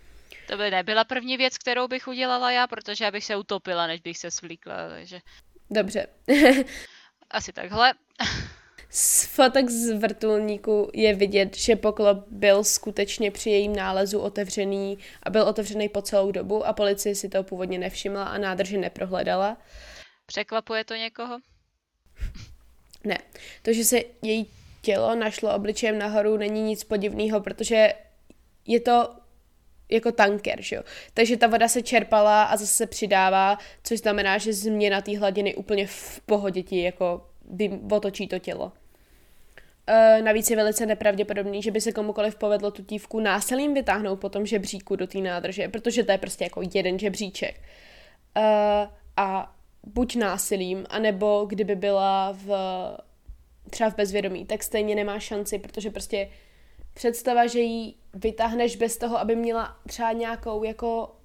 To 0.47 0.57
by 0.57 0.71
nebyla 0.71 1.03
první 1.03 1.37
věc, 1.37 1.57
kterou 1.57 1.87
bych 1.87 2.07
udělala 2.07 2.51
já, 2.51 2.67
protože 2.67 3.05
já 3.05 3.11
bych 3.11 3.25
se 3.25 3.35
utopila, 3.35 3.87
než 3.87 4.01
bych 4.01 4.17
se 4.17 4.31
svlíkla, 4.31 4.89
takže... 4.89 5.19
Dobře. 5.69 6.07
Asi 7.31 7.53
takhle. 7.53 7.93
Z 8.89 9.25
fotek 9.25 9.69
z 9.69 9.99
vrtulníku 9.99 10.91
je 10.93 11.15
vidět, 11.15 11.57
že 11.57 11.75
poklop 11.75 12.17
byl 12.27 12.63
skutečně 12.63 13.31
při 13.31 13.49
jejím 13.49 13.75
nálezu 13.75 14.19
otevřený 14.19 14.97
a 15.23 15.29
byl 15.29 15.43
otevřený 15.43 15.89
po 15.89 16.01
celou 16.01 16.31
dobu 16.31 16.65
a 16.65 16.73
policie 16.73 17.15
si 17.15 17.29
to 17.29 17.43
původně 17.43 17.79
nevšimla 17.79 18.23
a 18.23 18.37
nádrže 18.37 18.77
neprohledala. 18.77 19.57
Překvapuje 20.25 20.85
to 20.85 20.95
někoho? 20.95 21.39
Ne. 23.03 23.17
To, 23.61 23.73
že 23.73 23.83
se 23.83 23.99
její 24.21 24.47
tělo 24.81 25.15
našlo 25.15 25.55
obličejem 25.55 25.99
nahoru, 25.99 26.37
není 26.37 26.61
nic 26.61 26.83
podivného, 26.83 27.41
protože 27.41 27.93
je 28.67 28.79
to 28.79 29.09
jako 29.91 30.11
tanker, 30.11 30.61
že 30.61 30.75
jo. 30.75 30.83
Takže 31.13 31.37
ta 31.37 31.47
voda 31.47 31.67
se 31.67 31.81
čerpala 31.81 32.43
a 32.43 32.57
zase 32.57 32.73
se 32.73 32.87
přidává, 32.87 33.57
což 33.83 33.99
znamená, 33.99 34.37
že 34.37 34.53
změna 34.53 35.01
té 35.01 35.17
hladiny 35.17 35.55
úplně 35.55 35.87
v 35.87 36.21
pohodě 36.25 36.63
ti 36.63 36.83
jako 36.83 37.25
otočí 37.91 38.27
to 38.27 38.39
tělo. 38.39 38.71
E, 39.87 40.21
navíc 40.21 40.49
je 40.49 40.55
velice 40.55 40.85
nepravděpodobný, 40.85 41.61
že 41.61 41.71
by 41.71 41.81
se 41.81 41.91
komukoliv 41.91 42.35
povedlo 42.35 42.71
tu 42.71 42.81
dívku 42.81 43.19
násilím 43.19 43.73
vytáhnout 43.73 44.19
po 44.19 44.29
tom 44.29 44.45
žebříku 44.45 44.95
do 44.95 45.07
té 45.07 45.17
nádrže, 45.17 45.67
protože 45.67 46.03
to 46.03 46.11
je 46.11 46.17
prostě 46.17 46.43
jako 46.43 46.61
jeden 46.75 46.99
žebříček. 46.99 47.61
E, 48.35 48.87
a 49.17 49.55
buď 49.83 50.15
násilím, 50.15 50.85
anebo 50.89 51.45
kdyby 51.49 51.75
byla 51.75 52.31
v 52.31 52.49
třeba 53.69 53.89
v 53.89 53.95
bezvědomí, 53.95 54.45
tak 54.45 54.63
stejně 54.63 54.95
nemá 54.95 55.19
šanci, 55.19 55.59
protože 55.59 55.89
prostě 55.89 56.29
představa, 56.93 57.47
že 57.47 57.59
ji 57.59 57.93
vytáhneš 58.13 58.75
bez 58.75 58.97
toho, 58.97 59.19
aby 59.19 59.35
měla 59.35 59.77
třeba 59.87 60.11
nějakou 60.11 60.63
jako 60.63 61.15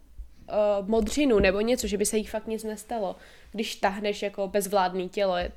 uh, 0.81 0.89
modřinu 0.89 1.39
nebo 1.39 1.61
něco, 1.61 1.87
že 1.87 1.99
by 1.99 2.07
se 2.07 2.17
jí 2.17 2.25
fakt 2.25 2.47
nic 2.47 2.65
nestalo. 2.65 3.17
Když 3.53 3.75
tahneš 3.75 4.23
jako 4.23 4.49
bezvládný 4.49 5.09
tělo, 5.09 5.37
je, 5.37 5.53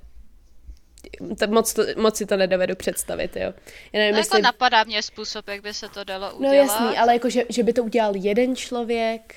to 1.40 1.48
moc, 1.48 1.74
to, 1.74 1.84
moc 1.98 2.18
si 2.18 2.26
to 2.26 2.38
nedovedu 2.38 2.76
představit, 2.76 3.36
jo. 3.36 3.54
Já 3.94 4.00
nevím, 4.00 4.14
no 4.14 4.20
jestli... 4.20 4.38
jako 4.38 4.44
napadá 4.44 4.84
mě 4.84 5.04
způsob, 5.04 5.48
jak 5.48 5.62
by 5.62 5.74
se 5.74 5.90
to 5.90 6.04
dalo 6.04 6.34
udělat. 6.34 6.52
No 6.52 6.58
jasný, 6.58 6.98
ale 6.98 7.14
jako, 7.14 7.30
že, 7.30 7.44
že 7.50 7.64
by 7.64 7.74
to 7.74 7.84
udělal 7.84 8.16
jeden 8.16 8.56
člověk, 8.56 9.36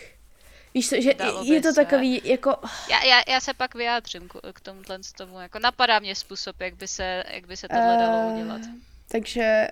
Víš 0.75 0.89
co, 0.89 1.01
že 1.01 1.15
Dalo 1.15 1.45
je 1.45 1.61
to 1.61 1.73
se. 1.73 1.85
takový 1.85 2.21
jako... 2.25 2.57
Já, 2.91 3.05
já, 3.05 3.23
já 3.29 3.41
se 3.41 3.55
pak 3.55 3.75
vyjádřím 3.75 4.29
k, 4.29 4.53
k 4.53 4.61
tomuhle 4.61 4.99
tomu, 5.17 5.41
jako 5.41 5.59
napadá 5.59 5.99
mě 5.99 6.15
způsob, 6.15 6.61
jak 6.61 6.75
by 6.75 6.89
se, 6.89 7.25
jak 7.31 7.47
by 7.47 7.57
se 7.57 7.69
tohle 7.69 7.95
uh, 7.95 8.01
dalo 8.01 8.33
udělat. 8.33 8.61
Takže 9.09 9.69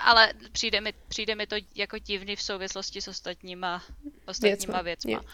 ale 0.00 0.32
přijde 0.52 0.80
mi, 0.80 0.92
přijde 1.08 1.34
mi 1.34 1.46
to 1.46 1.56
jako 1.74 1.98
divný 1.98 2.36
v 2.36 2.42
souvislosti 2.42 3.00
s 3.00 3.08
ostatníma, 3.08 3.82
ostatníma 4.26 4.82
věcma. 4.82 5.10
věcma. 5.10 5.30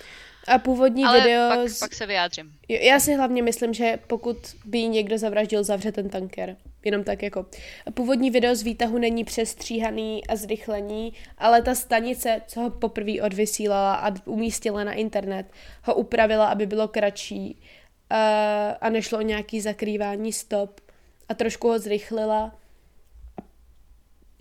A 0.48 0.58
původní 0.58 1.04
Ale 1.04 1.20
video... 1.20 1.48
Pak, 1.48 1.68
z... 1.68 1.78
pak 1.78 1.94
se 1.94 2.06
vyjádřím. 2.06 2.58
Já 2.68 3.00
si 3.00 3.14
hlavně 3.14 3.42
myslím, 3.42 3.74
že 3.74 3.98
pokud 4.06 4.36
by 4.64 4.88
někdo 4.88 5.18
zavraždil, 5.18 5.64
zavře 5.64 5.92
ten 5.92 6.08
tanker. 6.08 6.56
Jenom 6.84 7.04
tak 7.04 7.22
jako. 7.22 7.46
Původní 7.94 8.30
video 8.30 8.54
z 8.54 8.62
výtahu 8.62 8.98
není 8.98 9.24
přestříhaný 9.24 10.26
a 10.26 10.36
zrychlení, 10.36 11.12
ale 11.38 11.62
ta 11.62 11.74
stanice, 11.74 12.42
co 12.46 12.60
ho 12.60 12.70
poprvé 12.70 13.22
odvysílala 13.22 13.94
a 13.94 14.12
umístila 14.24 14.84
na 14.84 14.92
internet, 14.92 15.46
ho 15.82 15.94
upravila, 15.94 16.46
aby 16.46 16.66
bylo 16.66 16.88
kratší 16.88 17.62
a, 18.10 18.70
a 18.70 18.88
nešlo 18.88 19.18
o 19.18 19.22
nějaký 19.22 19.60
zakrývání 19.60 20.32
stop 20.32 20.80
a 21.28 21.34
trošku 21.34 21.68
ho 21.68 21.78
zrychlila 21.78 22.58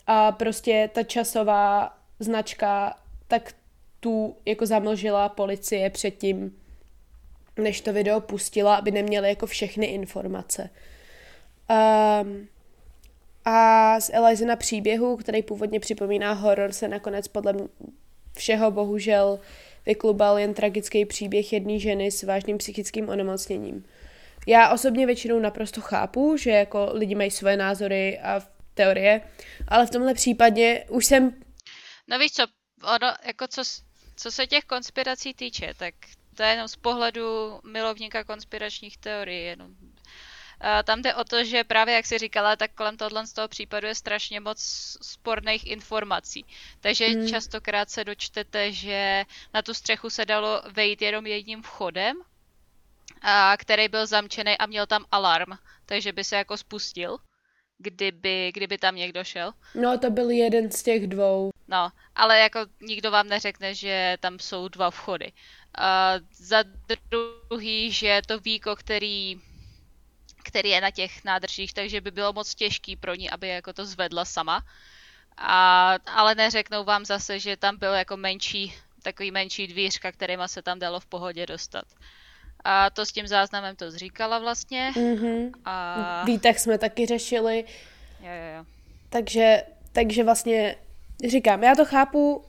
a 0.07 0.31
prostě 0.31 0.89
ta 0.93 1.03
časová 1.03 1.97
značka 2.19 2.97
tak 3.27 3.53
tu 3.99 4.35
jako 4.45 4.65
zamlžila 4.65 5.29
policie 5.29 5.89
předtím, 5.89 6.57
než 7.57 7.81
to 7.81 7.93
video 7.93 8.21
pustila, 8.21 8.75
aby 8.75 8.91
neměli 8.91 9.29
jako 9.29 9.45
všechny 9.45 9.85
informace. 9.85 10.69
Um, 11.69 12.47
a 13.45 13.99
z 13.99 14.09
Elizina 14.13 14.55
příběhu, 14.55 15.17
který 15.17 15.43
původně 15.43 15.79
připomíná 15.79 16.33
horor, 16.33 16.71
se 16.71 16.87
nakonec 16.87 17.27
podle 17.27 17.53
všeho 18.37 18.71
bohužel 18.71 19.39
vyklubal 19.85 20.39
jen 20.39 20.53
tragický 20.53 21.05
příběh 21.05 21.53
jedné 21.53 21.79
ženy 21.79 22.11
s 22.11 22.23
vážným 22.23 22.57
psychickým 22.57 23.09
onemocněním. 23.09 23.85
Já 24.47 24.69
osobně 24.69 25.05
většinou 25.05 25.39
naprosto 25.39 25.81
chápu, 25.81 26.37
že 26.37 26.51
jako 26.51 26.89
lidi 26.93 27.15
mají 27.15 27.31
své 27.31 27.57
názory 27.57 28.19
a 28.19 28.41
teorie, 28.73 29.21
ale 29.67 29.87
v 29.87 29.89
tomhle 29.89 30.13
případě 30.13 30.85
už 30.89 31.05
jsem... 31.05 31.35
No 32.07 32.19
víš 32.19 32.31
co, 32.31 32.43
ono, 32.83 33.13
jako 33.25 33.47
co, 33.47 33.61
co 34.15 34.31
se 34.31 34.47
těch 34.47 34.63
konspirací 34.63 35.33
týče, 35.33 35.73
tak 35.77 35.93
to 36.35 36.43
je 36.43 36.49
jenom 36.49 36.67
z 36.67 36.75
pohledu 36.75 37.59
milovníka 37.71 38.23
konspiračních 38.23 38.97
teorií, 38.97 39.45
jenom 39.45 39.71
tam 40.83 41.01
jde 41.01 41.15
o 41.15 41.23
to, 41.23 41.43
že 41.43 41.63
právě 41.63 41.95
jak 41.95 42.05
si 42.05 42.17
říkala, 42.17 42.55
tak 42.55 42.71
kolem 42.73 42.97
tohle 42.97 43.27
z 43.27 43.33
toho 43.33 43.47
případu 43.47 43.87
je 43.87 43.95
strašně 43.95 44.39
moc 44.39 44.59
sporných 45.01 45.67
informací. 45.67 46.45
Takže 46.79 47.05
hmm. 47.07 47.27
častokrát 47.27 47.89
se 47.89 48.03
dočtete, 48.03 48.71
že 48.71 49.23
na 49.53 49.61
tu 49.61 49.73
střechu 49.73 50.09
se 50.09 50.25
dalo 50.25 50.61
vejít 50.71 51.01
jenom 51.01 51.25
jedním 51.25 51.63
vchodem, 51.63 52.17
a 53.21 53.57
který 53.57 53.87
byl 53.87 54.07
zamčený 54.07 54.57
a 54.57 54.65
měl 54.65 54.85
tam 54.85 55.05
alarm, 55.11 55.51
takže 55.85 56.11
by 56.11 56.23
se 56.23 56.35
jako 56.35 56.57
spustil, 56.57 57.17
kdyby, 57.77 58.51
kdyby 58.53 58.77
tam 58.77 58.95
někdo 58.95 59.23
šel. 59.23 59.51
No, 59.75 59.97
to 59.97 60.09
byl 60.09 60.29
jeden 60.29 60.71
z 60.71 60.83
těch 60.83 61.07
dvou. 61.07 61.49
No, 61.67 61.89
ale 62.15 62.39
jako 62.39 62.59
nikdo 62.81 63.11
vám 63.11 63.27
neřekne, 63.27 63.75
že 63.75 64.17
tam 64.19 64.39
jsou 64.39 64.67
dva 64.67 64.91
vchody. 64.91 65.31
A 65.77 66.13
za 66.31 66.63
druhý, 67.09 67.91
že 67.91 68.21
to 68.27 68.39
víko, 68.39 68.75
který 68.75 69.41
který 70.43 70.69
je 70.69 70.81
na 70.81 70.91
těch 70.91 71.23
nádržích, 71.23 71.73
takže 71.73 72.01
by 72.01 72.11
bylo 72.11 72.33
moc 72.33 72.55
těžký 72.55 72.95
pro 72.95 73.15
ní, 73.15 73.29
aby 73.29 73.47
jako 73.47 73.73
to 73.73 73.85
zvedla 73.85 74.25
sama. 74.25 74.63
A, 75.37 75.95
ale 76.05 76.35
neřeknou 76.35 76.83
vám 76.83 77.05
zase, 77.05 77.39
že 77.39 77.57
tam 77.57 77.77
byl 77.77 77.93
jako 77.93 78.17
menší, 78.17 78.73
takový 79.03 79.31
menší 79.31 79.67
dvířka, 79.67 80.11
kterýma 80.11 80.47
se 80.47 80.61
tam 80.61 80.79
dalo 80.79 80.99
v 80.99 81.05
pohodě 81.05 81.45
dostat. 81.45 81.85
A 82.63 82.89
to 82.89 83.05
s 83.05 83.11
tím 83.11 83.27
záznamem 83.27 83.75
to 83.75 83.91
zříkala 83.91 84.39
vlastně. 84.39 84.91
Mm-hmm. 84.95 85.51
A... 85.65 86.23
Výtah 86.25 86.59
jsme 86.59 86.77
taky 86.77 87.05
řešili. 87.05 87.65
Jo, 88.19 88.29
jo, 88.29 88.57
jo. 88.57 88.65
Takže, 89.09 89.63
takže 89.91 90.23
vlastně 90.23 90.75
Říkám, 91.27 91.63
já 91.63 91.75
to 91.75 91.85
chápu 91.85 92.35
uh, 92.35 92.43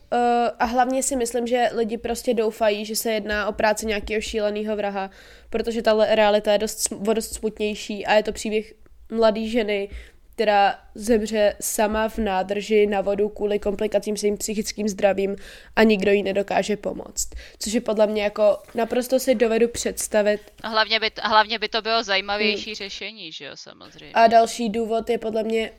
a 0.59 0.65
hlavně 0.65 1.03
si 1.03 1.15
myslím, 1.15 1.47
že 1.47 1.69
lidi 1.71 1.97
prostě 1.97 2.33
doufají, 2.33 2.85
že 2.85 2.95
se 2.95 3.11
jedná 3.11 3.47
o 3.47 3.51
práci 3.51 3.85
nějakého 3.85 4.21
šíleného 4.21 4.75
vraha, 4.75 5.09
protože 5.49 5.81
ta 5.81 6.15
realita 6.15 6.51
je 6.51 6.57
dost, 6.57 6.93
dost 7.13 7.33
smutnější 7.33 8.05
a 8.05 8.13
je 8.13 8.23
to 8.23 8.31
příběh 8.31 8.73
mladé 9.11 9.47
ženy, 9.47 9.89
která 10.35 10.79
zemře 10.95 11.55
sama 11.61 12.09
v 12.09 12.17
nádrži 12.17 12.87
na 12.87 13.01
vodu 13.01 13.29
kvůli 13.29 13.59
komplikacím 13.59 14.17
svým 14.17 14.37
psychickým 14.37 14.87
zdravím 14.87 15.35
a 15.75 15.83
nikdo 15.83 16.11
jí 16.11 16.23
nedokáže 16.23 16.77
pomoct. 16.77 17.29
Což 17.59 17.73
je 17.73 17.81
podle 17.81 18.07
mě 18.07 18.23
jako 18.23 18.57
naprosto 18.75 19.19
si 19.19 19.35
dovedu 19.35 19.67
představit. 19.67 20.41
A 20.63 20.67
hlavně 20.67 20.99
by, 20.99 21.11
hlavně 21.23 21.59
by 21.59 21.69
to 21.69 21.81
bylo 21.81 22.03
zajímavější 22.03 22.69
hmm. 22.69 22.75
řešení, 22.75 23.31
že 23.31 23.45
jo, 23.45 23.51
samozřejmě. 23.55 24.13
A 24.13 24.27
další 24.27 24.69
důvod 24.69 25.09
je 25.09 25.17
podle 25.17 25.43
mě 25.43 25.71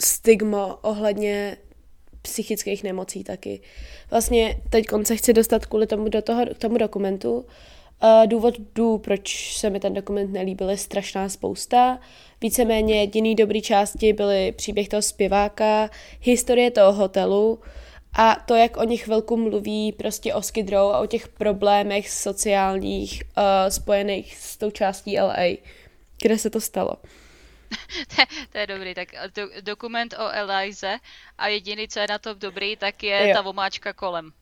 stigma 0.00 0.84
ohledně 0.84 1.56
psychických 2.22 2.82
nemocí 2.82 3.24
taky. 3.24 3.60
Vlastně 4.10 4.60
teď 4.70 4.86
se 5.02 5.16
chci 5.16 5.32
dostat 5.32 5.66
kvůli 5.66 5.86
tomu 5.86 6.08
do 6.08 6.22
toho, 6.22 6.46
k 6.46 6.58
tomu 6.58 6.78
dokumentu. 6.78 7.46
Důvodů, 8.26 8.98
proč 8.98 9.56
se 9.56 9.70
mi 9.70 9.80
ten 9.80 9.94
dokument 9.94 10.32
nelíbil, 10.32 10.70
je 10.70 10.76
strašná 10.76 11.28
spousta. 11.28 12.00
Víceméně 12.40 13.00
jediný 13.00 13.34
dobrý 13.34 13.62
části 13.62 14.12
byly 14.12 14.52
příběh 14.52 14.88
toho 14.88 15.02
zpěváka, 15.02 15.90
historie 16.20 16.70
toho 16.70 16.92
hotelu 16.92 17.58
a 18.12 18.36
to, 18.46 18.54
jak 18.54 18.76
o 18.76 18.84
nich 18.84 19.02
chvilku 19.04 19.36
mluví 19.36 19.92
prostě 19.92 20.34
o 20.34 20.42
Skid 20.42 20.68
Row 20.70 20.92
a 20.92 20.98
o 20.98 21.06
těch 21.06 21.28
problémech 21.28 22.10
sociálních 22.10 23.22
uh, 23.22 23.44
spojených 23.68 24.36
s 24.36 24.56
tou 24.56 24.70
částí 24.70 25.20
LA, 25.20 25.56
kde 26.22 26.38
se 26.38 26.50
to 26.50 26.60
stalo. 26.60 26.92
to, 28.16 28.22
to 28.52 28.58
je 28.58 28.66
dobrý, 28.66 28.94
tak 28.94 29.08
do, 29.34 29.48
dokument 29.60 30.14
o 30.18 30.28
Elize 30.32 30.98
a 31.38 31.48
jediný, 31.48 31.88
co 31.88 32.00
je 32.00 32.06
na 32.10 32.18
tom 32.18 32.38
dobrý, 32.38 32.76
tak 32.76 33.02
je 33.02 33.28
jo. 33.28 33.34
ta 33.34 33.40
vomáčka 33.42 33.92
kolem. 33.92 34.32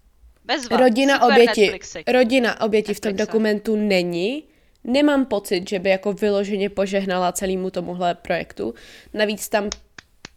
Bezva. 0.45 0.77
Rodina 0.77 1.15
Super 1.15 1.33
oběti, 1.33 1.61
Netflixy. 1.61 2.05
rodina 2.07 2.61
oběti 2.61 2.91
Netflixy. 2.91 3.01
v 3.01 3.17
tom 3.17 3.27
dokumentu 3.27 3.77
není. 3.77 4.45
Nemám 4.85 5.27
pocit, 5.27 5.69
že 5.69 5.79
by 5.79 5.91
jako 5.91 6.13
vyloženě 6.13 6.71
požehnala 6.71 7.33
celému 7.33 7.71
tomuhle 7.71 8.15
projektu. 8.15 8.75
Navíc 9.15 9.49
tam 9.49 9.71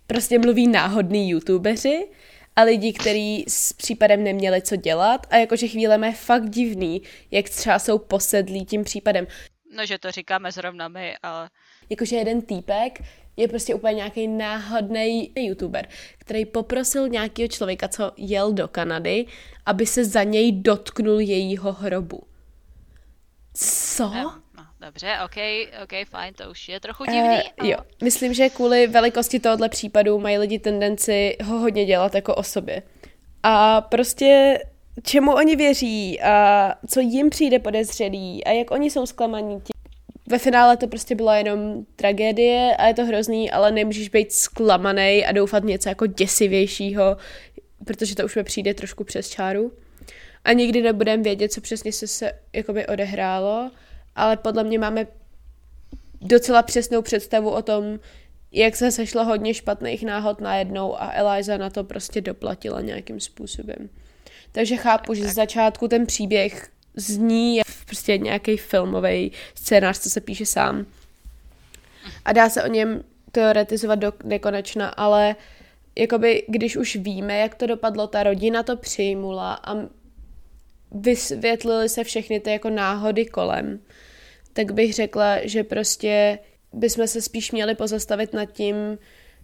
prostě 0.08 0.40
mluví 0.40 0.68
náhodný 0.68 1.30
youtubeři 1.30 2.08
a 2.56 2.64
lidi, 2.64 2.94
kteří 2.94 3.46
s 3.48 3.74
případem 3.74 4.24
neměli 4.24 4.62
co 4.62 4.76
dělat 4.76 5.28
a 5.30 5.38
jakože 5.38 5.68
chvíle 5.68 6.08
je 6.08 6.12
fakt 6.12 6.50
divný, 6.50 7.02
jak 7.32 7.50
třeba 7.50 7.80
jsou 7.80 7.98
posedlí 7.98 8.66
tím 8.66 8.84
případem. 8.84 9.28
No, 9.76 9.86
že 9.86 9.98
to 9.98 10.12
říkáme 10.12 10.52
zrovna 10.52 10.88
my, 10.88 11.16
ale 11.24 11.50
jakože 11.92 12.16
jeden 12.16 12.42
týpek 12.42 13.02
je 13.38 13.48
prostě 13.48 13.76
úplně 13.76 13.94
nějaký 13.94 14.28
náhodný 14.28 15.32
youtuber, 15.36 15.88
který 16.18 16.46
poprosil 16.46 17.10
nějakého 17.10 17.48
člověka, 17.48 17.88
co 17.88 18.12
jel 18.18 18.54
do 18.54 18.68
Kanady, 18.68 19.26
aby 19.66 19.86
se 19.86 20.06
za 20.06 20.24
něj 20.24 20.52
dotknul 20.52 21.20
jejího 21.20 21.72
hrobu. 21.74 22.24
Co? 23.54 24.04
No, 24.04 24.42
no, 24.58 24.64
dobře, 24.88 25.18
ok, 25.26 25.36
ok, 25.84 26.08
fajn, 26.10 26.34
to 26.34 26.52
už 26.52 26.70
je 26.70 26.80
trochu 26.80 27.06
divný. 27.06 27.22
Uh, 27.22 27.42
ale... 27.58 27.70
Jo, 27.70 27.78
myslím, 28.04 28.34
že 28.34 28.50
kvůli 28.50 28.88
velikosti 28.88 29.40
tohohle 29.40 29.70
případu 29.70 30.20
mají 30.20 30.38
lidi 30.38 30.60
tendenci 30.60 31.38
ho 31.44 31.60
hodně 31.60 31.86
dělat 31.86 32.16
jako 32.16 32.36
o 32.36 32.44
sobě. 32.44 32.84
A 33.44 33.82
prostě 33.82 34.60
čemu 35.04 35.34
oni 35.34 35.56
věří 35.56 36.22
a 36.22 36.74
co 36.88 37.00
jim 37.00 37.30
přijde 37.30 37.60
podezřelý 37.60 38.44
a 38.44 38.52
jak 38.52 38.72
oni 38.72 38.90
jsou 38.90 39.06
zklamaní 39.06 39.62
ve 40.32 40.38
finále 40.38 40.78
to 40.78 40.88
prostě 40.88 41.16
byla 41.16 41.38
jenom 41.38 41.86
tragédie 41.96 42.76
a 42.76 42.88
je 42.88 42.94
to 42.94 43.06
hrozný, 43.06 43.52
ale 43.52 43.72
nemůžeš 43.72 44.10
být 44.10 44.32
zklamaný 44.32 45.26
a 45.26 45.32
doufat 45.32 45.64
něco 45.64 45.90
jako 45.90 46.06
děsivějšího, 46.06 47.18
protože 47.86 48.16
to 48.16 48.26
už 48.26 48.36
mi 48.36 48.44
přijde 48.44 48.74
trošku 48.74 49.04
přes 49.04 49.30
čáru. 49.30 49.72
A 50.44 50.54
nikdy 50.54 50.82
nebudeme 50.82 51.24
vědět, 51.24 51.52
co 51.52 51.62
přesně 51.62 51.92
se, 51.92 52.08
se 52.08 52.32
jakoby 52.54 52.88
odehrálo, 52.88 53.72
ale 54.16 54.38
podle 54.38 54.64
mě 54.64 54.80
máme 54.80 55.08
docela 56.22 56.64
přesnou 56.64 57.02
představu 57.02 57.50
o 57.50 57.62
tom, 57.62 58.00
jak 58.52 58.76
se 58.76 58.92
sešlo 58.92 59.26
hodně 59.26 59.54
špatných 59.54 60.04
náhod 60.04 60.42
najednou 60.42 61.02
a 61.02 61.12
Eliza 61.14 61.58
na 61.58 61.70
to 61.70 61.84
prostě 61.84 62.22
doplatila 62.22 62.82
nějakým 62.82 63.20
způsobem. 63.20 63.90
Takže 64.52 64.78
chápu, 64.78 65.14
že 65.14 65.28
z 65.28 65.34
začátku 65.34 65.88
ten 65.88 66.06
příběh 66.06 66.70
zní 66.96 67.56
jak 67.56 67.71
prostě 67.92 68.18
nějaký 68.18 68.58
filmový 68.58 69.32
scénář, 69.56 70.00
co 70.00 70.10
se 70.10 70.22
píše 70.22 70.46
sám. 70.46 70.86
A 72.26 72.34
dá 72.34 72.50
se 72.50 72.64
o 72.64 72.68
něm 72.68 73.04
teoretizovat 73.32 74.00
do 74.00 74.14
nekonečna, 74.24 74.90
ale 74.90 75.36
jakoby, 75.96 76.44
když 76.48 76.78
už 76.78 76.96
víme, 76.96 77.38
jak 77.38 77.56
to 77.56 77.68
dopadlo, 77.68 78.08
ta 78.08 78.24
rodina 78.24 78.64
to 78.64 78.78
přijmula 78.78 79.60
a 79.64 79.76
vysvětlily 80.92 81.90
se 81.90 82.04
všechny 82.04 82.40
ty 82.40 82.52
jako 82.52 82.70
náhody 82.70 83.26
kolem, 83.26 83.80
tak 84.54 84.72
bych 84.72 84.94
řekla, 84.94 85.38
že 85.44 85.64
prostě 85.64 86.40
bychom 86.74 87.08
se 87.08 87.22
spíš 87.22 87.52
měli 87.52 87.76
pozastavit 87.76 88.34
nad 88.34 88.46
tím, 88.46 88.76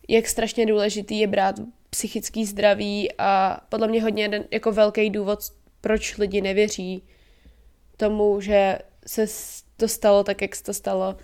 jak 0.07 0.27
strašně 0.27 0.65
důležitý 0.65 1.19
je 1.19 1.27
brát 1.27 1.55
psychický 1.89 2.45
zdraví 2.45 3.10
a 3.17 3.60
podle 3.69 3.88
mě 3.88 4.03
hodně 4.03 4.23
jeden 4.23 4.43
jako 4.51 4.71
velký 4.71 5.10
důvod, 5.10 5.39
proč 5.81 6.17
lidi 6.17 6.41
nevěří 6.41 7.03
tomu, 7.97 8.41
že 8.41 8.79
se 9.07 9.25
to 9.77 9.88
stalo 9.88 10.23
tak, 10.23 10.41
jak 10.41 10.55
se 10.55 10.63
to 10.63 10.73
stalo, 10.73 11.17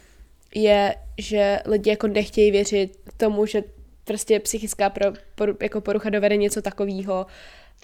je, 0.55 0.95
že 1.17 1.59
lidi 1.65 1.89
jako 1.89 2.07
nechtějí 2.07 2.51
věřit 2.51 2.97
tomu, 3.17 3.45
že 3.45 3.63
prostě 4.03 4.39
psychická 4.39 4.89
pro, 4.89 5.13
por, 5.36 5.57
jako 5.62 5.81
porucha 5.81 6.09
dovede 6.09 6.38
něco 6.38 6.62
takového. 6.62 7.25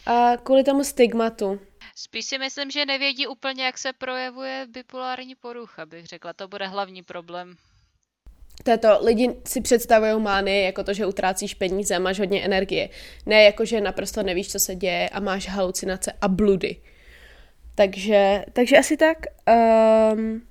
A 0.05 0.37
kvůli 0.43 0.63
tomu 0.63 0.83
stigmatu. 0.83 1.59
Spíš 1.95 2.25
si 2.25 2.37
myslím, 2.37 2.71
že 2.71 2.85
nevědí 2.85 3.27
úplně, 3.27 3.63
jak 3.63 3.77
se 3.77 3.93
projevuje 3.93 4.67
bipolární 4.69 5.35
porucha, 5.35 5.85
bych 5.85 6.05
řekla. 6.05 6.33
To 6.33 6.47
bude 6.47 6.67
hlavní 6.67 7.03
problém. 7.03 7.55
To 8.63 8.71
je 8.71 8.77
to, 8.77 8.99
lidi 9.01 9.35
si 9.47 9.61
představují 9.61 10.21
mány 10.21 10.63
jako 10.63 10.83
to, 10.83 10.93
že 10.93 11.05
utrácíš 11.05 11.53
peníze 11.53 11.95
a 11.95 11.99
máš 11.99 12.19
hodně 12.19 12.45
energie. 12.45 12.89
Ne 13.25 13.43
jako, 13.43 13.65
že 13.65 13.81
naprosto 13.81 14.23
nevíš, 14.23 14.51
co 14.51 14.59
se 14.59 14.75
děje 14.75 15.09
a 15.09 15.19
máš 15.19 15.47
halucinace 15.47 16.13
a 16.21 16.27
bludy. 16.27 16.81
Takže, 17.79 18.45
takže 18.53 18.77
asi 18.77 18.97
tak. 18.97 19.17
Um, 19.47 20.49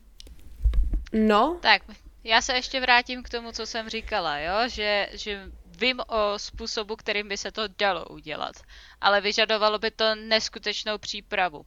No. 1.12 1.58
Tak, 1.62 1.82
já 2.24 2.42
se 2.42 2.52
ještě 2.52 2.80
vrátím 2.80 3.22
k 3.22 3.28
tomu, 3.28 3.52
co 3.52 3.66
jsem 3.66 3.88
říkala, 3.88 4.38
jo? 4.38 4.68
Že, 4.68 5.08
že 5.12 5.42
vím 5.78 6.00
o 6.00 6.38
způsobu, 6.38 6.96
kterým 6.96 7.28
by 7.28 7.36
se 7.36 7.52
to 7.52 7.68
dalo 7.78 8.04
udělat, 8.04 8.56
ale 9.00 9.20
vyžadovalo 9.20 9.78
by 9.78 9.90
to 9.90 10.14
neskutečnou 10.14 10.98
přípravu. 10.98 11.64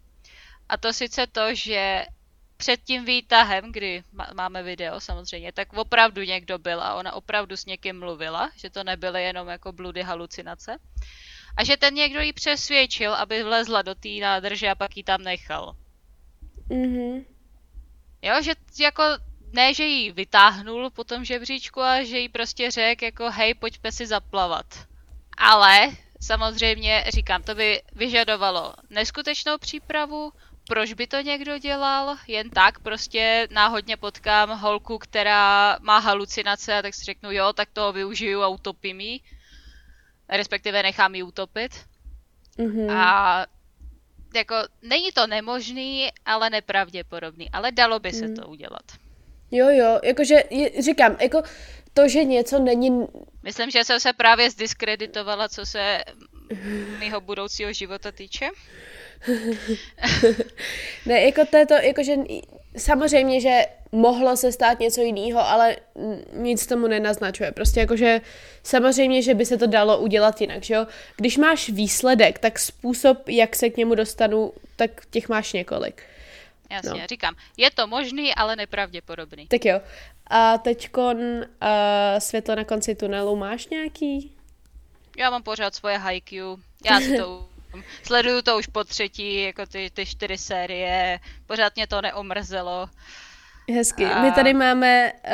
A 0.70 0.78
to 0.78 0.94
sice 0.94 1.28
to, 1.28 1.56
že 1.56 2.06
před 2.58 2.84
tím 2.84 3.06
výtahem, 3.06 3.72
kdy 3.72 4.04
máme 4.34 4.64
video 4.64 5.00
samozřejmě, 5.00 5.52
tak 5.52 5.74
opravdu 5.74 6.22
někdo 6.22 6.58
byl 6.58 6.82
a 6.82 6.96
ona 6.96 7.14
opravdu 7.14 7.58
s 7.58 7.66
někým 7.66 8.00
mluvila, 8.00 8.52
že 8.56 8.70
to 8.70 8.84
nebyly 8.84 9.24
jenom 9.24 9.48
jako 9.48 9.72
bludy 9.72 10.02
halucinace. 10.02 10.78
A 11.58 11.64
že 11.64 11.78
ten 11.78 11.94
někdo 11.94 12.22
ji 12.22 12.34
přesvědčil, 12.34 13.14
aby 13.14 13.44
vlezla 13.44 13.82
do 13.82 13.96
té 13.96 14.10
nádrže 14.22 14.70
a 14.70 14.76
pak 14.76 14.98
ji 14.98 15.04
tam 15.04 15.22
nechal. 15.22 15.76
Mhm. 16.70 17.26
Jo, 18.22 18.42
že 18.42 18.52
jako 18.80 19.04
ne, 19.54 19.74
že 19.74 19.84
ji 19.84 20.12
vytáhnul 20.12 20.90
po 20.90 21.04
tom 21.04 21.26
žebříčku, 21.26 21.82
a 21.82 22.04
že 22.04 22.20
jí 22.20 22.30
prostě 22.30 22.72
řekl 22.72 23.04
jako 23.06 23.32
hej, 23.32 23.54
pojďme 23.54 23.92
si 23.92 24.06
zaplavat. 24.08 24.66
Ale 25.38 25.90
samozřejmě 26.22 27.06
říkám, 27.14 27.44
to 27.44 27.56
by 27.56 27.82
vyžadovalo 27.96 28.74
neskutečnou 28.90 29.58
přípravu, 29.58 30.34
proč 30.68 30.94
by 30.94 31.08
to 31.08 31.22
někdo 31.22 31.58
dělal? 31.58 32.18
Jen 32.28 32.50
tak 32.50 32.80
prostě 32.80 33.48
náhodně 33.52 33.98
potkám 33.98 34.60
holku, 34.60 34.98
která 34.98 35.78
má 35.82 35.98
halucinace 35.98 36.78
a 36.78 36.82
tak 36.82 36.94
si 36.94 37.06
řeknu, 37.06 37.32
jo, 37.32 37.54
tak 37.54 37.70
toho 37.74 37.94
využiju 37.94 38.42
a 38.42 38.48
utopím 38.48 39.00
ji. 39.00 39.20
Respektive 40.32 40.84
nechám 40.84 41.16
ji 41.16 41.24
utopit. 41.24 41.72
Mm-hmm. 42.58 42.92
A 42.92 43.46
jako 44.36 44.56
není 44.82 45.12
to 45.12 45.28
nemožný, 45.28 46.10
ale 46.26 46.50
nepravděpodobný. 46.50 47.50
Ale 47.54 47.72
dalo 47.72 48.00
by 48.00 48.12
se 48.12 48.28
mm. 48.28 48.36
to 48.36 48.48
udělat. 48.48 48.84
Jo, 49.52 49.70
jo, 49.70 50.00
jakože 50.04 50.44
říkám, 50.80 51.18
jako 51.22 51.44
to, 51.94 52.08
že 52.08 52.24
něco 52.24 52.60
není... 52.60 53.08
Myslím, 53.44 53.72
že 53.72 53.84
jsem 53.84 54.00
se 54.00 54.14
právě 54.14 54.50
zdiskreditovala, 54.50 55.50
co 55.50 55.66
se 55.66 56.04
mého 57.00 57.22
budoucího 57.22 57.74
života 57.74 58.12
týče. 58.12 58.50
ne, 61.06 61.22
jako 61.22 61.46
to 61.46 61.58
je 61.58 61.66
to, 61.66 61.74
jakože 61.74 62.16
samozřejmě, 62.78 63.42
že 63.42 63.66
mohlo 63.92 64.38
se 64.38 64.52
stát 64.52 64.80
něco 64.80 65.02
jiného, 65.02 65.40
ale 65.40 65.76
nic 66.34 66.68
tomu 66.68 66.88
nenaznačuje. 66.88 67.52
Prostě 67.52 67.80
jakože 67.80 68.22
samozřejmě, 68.64 69.22
že 69.22 69.34
by 69.34 69.46
se 69.46 69.58
to 69.58 69.68
dalo 69.68 70.00
udělat 70.00 70.42
jinak, 70.42 70.64
že 70.64 70.74
jo? 70.74 70.88
Když 71.18 71.38
máš 71.38 71.70
výsledek, 71.70 72.40
tak 72.40 72.60
způsob, 72.60 73.30
jak 73.30 73.56
se 73.56 73.70
k 73.70 73.78
němu 73.78 73.96
dostanu, 73.96 74.54
tak 74.76 75.06
těch 75.10 75.30
máš 75.30 75.54
několik. 75.54 76.04
Jasně, 76.70 77.02
no. 77.02 77.08
říkám, 77.08 77.36
je 77.58 77.72
to 77.72 77.88
možný, 77.88 78.36
ale 78.36 78.56
nepravděpodobný. 78.56 79.48
Tak 79.48 79.66
jo. 79.66 79.82
A 80.28 80.58
teďkon 80.58 81.18
uh, 81.18 81.46
světlo 82.20 82.56
na 82.56 82.64
konci 82.64 82.96
tunelu 82.96 83.36
máš 83.36 83.68
nějaký? 83.68 84.32
Já 85.18 85.30
mám 85.30 85.44
pořád 85.44 85.76
svoje 85.76 85.98
haiku. 85.98 86.60
Já 86.86 87.00
si 87.00 87.18
to 87.18 87.48
sleduju 88.04 88.42
to 88.42 88.58
už 88.58 88.68
po 88.68 88.84
třetí, 88.84 89.44
jako 89.44 89.66
ty, 89.66 89.90
ty 89.94 90.06
čtyři 90.06 90.38
série. 90.38 91.20
Pořád 91.48 91.76
mě 91.76 91.88
to 91.88 92.02
neomrzelo. 92.02 92.90
Hezky. 93.74 94.06
A... 94.06 94.22
My 94.22 94.32
tady 94.32 94.54
máme 94.54 95.12
uh, 95.28 95.34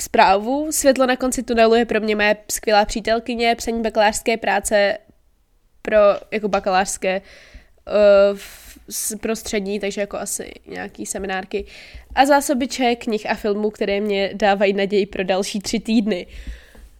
zprávu. 0.00 0.72
Světlo 0.72 1.06
na 1.06 1.16
konci 1.16 1.42
tunelu 1.42 1.74
je 1.74 1.84
pro 1.84 2.00
mě 2.00 2.16
moje 2.16 2.36
skvělá 2.50 2.84
přítelkyně, 2.84 3.54
psaní 3.54 3.82
bakalářské 3.82 4.36
práce 4.36 4.98
pro 5.82 5.96
jako 6.30 6.48
bakalářské 6.48 7.20
uh, 7.20 8.38
z 8.88 9.16
prostřední, 9.16 9.80
takže 9.80 10.00
jako 10.00 10.18
asi 10.18 10.52
nějaký 10.66 11.06
seminárky. 11.06 11.66
A 12.14 12.26
zásobiče 12.26 12.96
knih 12.96 13.30
a 13.30 13.34
filmů, 13.34 13.70
které 13.70 14.00
mě 14.00 14.30
dávají 14.34 14.72
naději 14.72 15.06
pro 15.06 15.24
další 15.24 15.60
tři 15.60 15.80
týdny. 15.80 16.26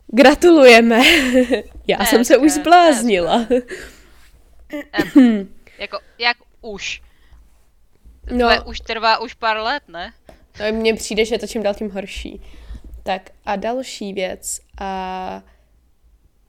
Gratulujeme! 0.07 1.03
Já 1.87 1.99
ne, 1.99 2.07
jsem 2.07 2.25
se 2.25 2.37
už 2.37 2.53
zbláznila. 2.53 3.47
jako, 5.79 5.99
jak 6.19 6.37
už? 6.61 7.03
No. 8.33 8.57
To 8.57 8.65
už 8.65 8.81
trvá 8.81 9.19
už 9.19 9.35
pár 9.35 9.57
let, 9.57 9.83
ne? 9.89 10.13
No, 10.61 10.73
mně 10.73 10.95
přijde, 10.95 11.25
že 11.25 11.35
je 11.35 11.39
to 11.39 11.47
čím 11.47 11.63
dál 11.63 11.75
tím 11.75 11.91
horší. 11.91 12.43
Tak 13.03 13.31
a 13.47 13.57
další 13.57 14.13
věc. 14.13 14.61
A 14.81 15.43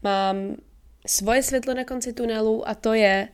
mám 0.04 0.56
svoje 1.08 1.44
světlo 1.44 1.74
na 1.74 1.84
konci 1.84 2.14
tunelu 2.14 2.70
a 2.70 2.76
to 2.76 2.94
je, 2.94 3.28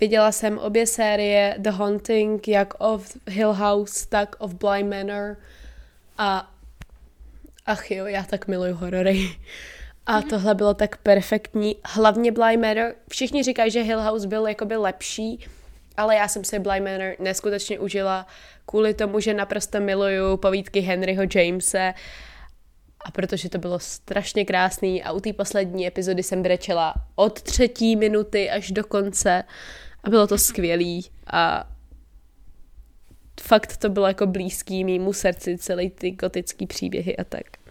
Viděla 0.00 0.32
jsem 0.32 0.58
obě 0.58 0.86
série 0.86 1.54
The 1.58 1.70
Haunting, 1.70 2.48
jak 2.48 2.74
of 2.78 3.16
Hill 3.26 3.52
House, 3.52 4.06
tak 4.08 4.36
of 4.38 4.54
Bly 4.54 4.82
Manor. 4.82 5.36
A 6.18 6.54
ach 7.66 7.90
jo, 7.90 8.06
já 8.06 8.22
tak 8.22 8.48
miluju 8.48 8.74
horory. 8.74 9.28
A 10.06 10.20
mm-hmm. 10.20 10.28
tohle 10.28 10.54
bylo 10.54 10.74
tak 10.74 10.96
perfektní. 10.96 11.76
Hlavně 11.84 12.32
Bly 12.32 12.56
Manor. 12.56 12.94
Všichni 13.10 13.42
říkají, 13.42 13.70
že 13.70 13.82
Hill 13.82 14.02
House 14.02 14.28
byl 14.28 14.46
jakoby 14.46 14.76
lepší, 14.76 15.44
ale 15.96 16.16
já 16.16 16.28
jsem 16.28 16.44
si 16.44 16.58
Bly 16.58 16.80
Manor 16.80 17.14
neskutečně 17.18 17.78
užila 17.78 18.26
kvůli 18.66 18.94
tomu, 18.94 19.20
že 19.20 19.34
naprosto 19.34 19.80
miluju 19.80 20.36
povídky 20.36 20.80
Henryho 20.80 21.22
Jamese 21.34 21.94
a 23.04 23.10
protože 23.10 23.48
to 23.48 23.58
bylo 23.58 23.78
strašně 23.78 24.44
krásný 24.44 25.02
a 25.02 25.12
u 25.12 25.20
té 25.20 25.32
poslední 25.32 25.86
epizody 25.86 26.22
jsem 26.22 26.42
brečela 26.42 26.94
od 27.14 27.42
třetí 27.42 27.96
minuty 27.96 28.50
až 28.50 28.70
do 28.70 28.84
konce 28.84 29.44
a 30.04 30.10
bylo 30.10 30.26
to 30.26 30.38
skvělý 30.38 31.06
a 31.26 31.68
fakt 33.40 33.76
to 33.76 33.88
bylo 33.88 34.06
jako 34.06 34.26
blízký 34.26 34.84
mýmu 34.84 35.12
srdci 35.12 35.58
celý 35.58 35.90
ty 35.90 36.10
gotický 36.10 36.66
příběhy 36.66 37.16
a 37.16 37.24
tak. 37.24 37.61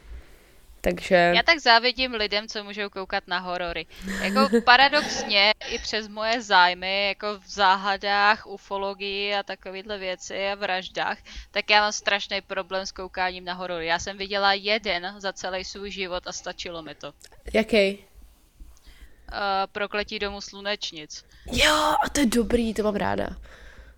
Takže... 0.82 1.16
Já 1.36 1.44
tak 1.44 1.60
závidím 1.60 2.14
lidem, 2.14 2.48
co 2.48 2.64
můžou 2.64 2.90
koukat 2.90 3.28
na 3.28 3.40
horory. 3.40 3.86
Jako 4.22 4.50
paradoxně 4.66 5.54
i 5.70 5.80
přes 5.80 6.08
moje 6.08 6.42
zájmy, 6.42 7.08
jako 7.08 7.40
v 7.40 7.48
záhadách, 7.48 8.48
ufologii 8.48 9.36
a 9.36 9.44
takovéhle 9.44 9.98
věci 9.98 10.48
a 10.48 10.56
vraždách, 10.56 11.18
tak 11.52 11.70
já 11.70 11.82
mám 11.82 11.92
strašný 11.92 12.42
problém 12.42 12.86
s 12.86 12.92
koukáním 12.92 13.46
na 13.46 13.54
horory. 13.54 13.88
Já 13.88 14.00
jsem 14.00 14.18
viděla 14.18 14.54
jeden 14.54 15.14
za 15.18 15.34
celý 15.34 15.66
svůj 15.66 15.92
život 15.92 16.28
a 16.28 16.32
stačilo 16.32 16.82
mi 16.82 16.96
to. 16.96 17.14
Jaký? 17.54 17.98
Uh, 17.98 19.38
prokletí 19.72 20.20
domu 20.20 20.42
slunečnic. 20.42 21.26
Jo, 21.52 21.76
a 22.06 22.10
to 22.12 22.20
je 22.20 22.26
dobrý, 22.26 22.74
to 22.74 22.84
mám 22.84 22.96
ráda. 22.96 23.28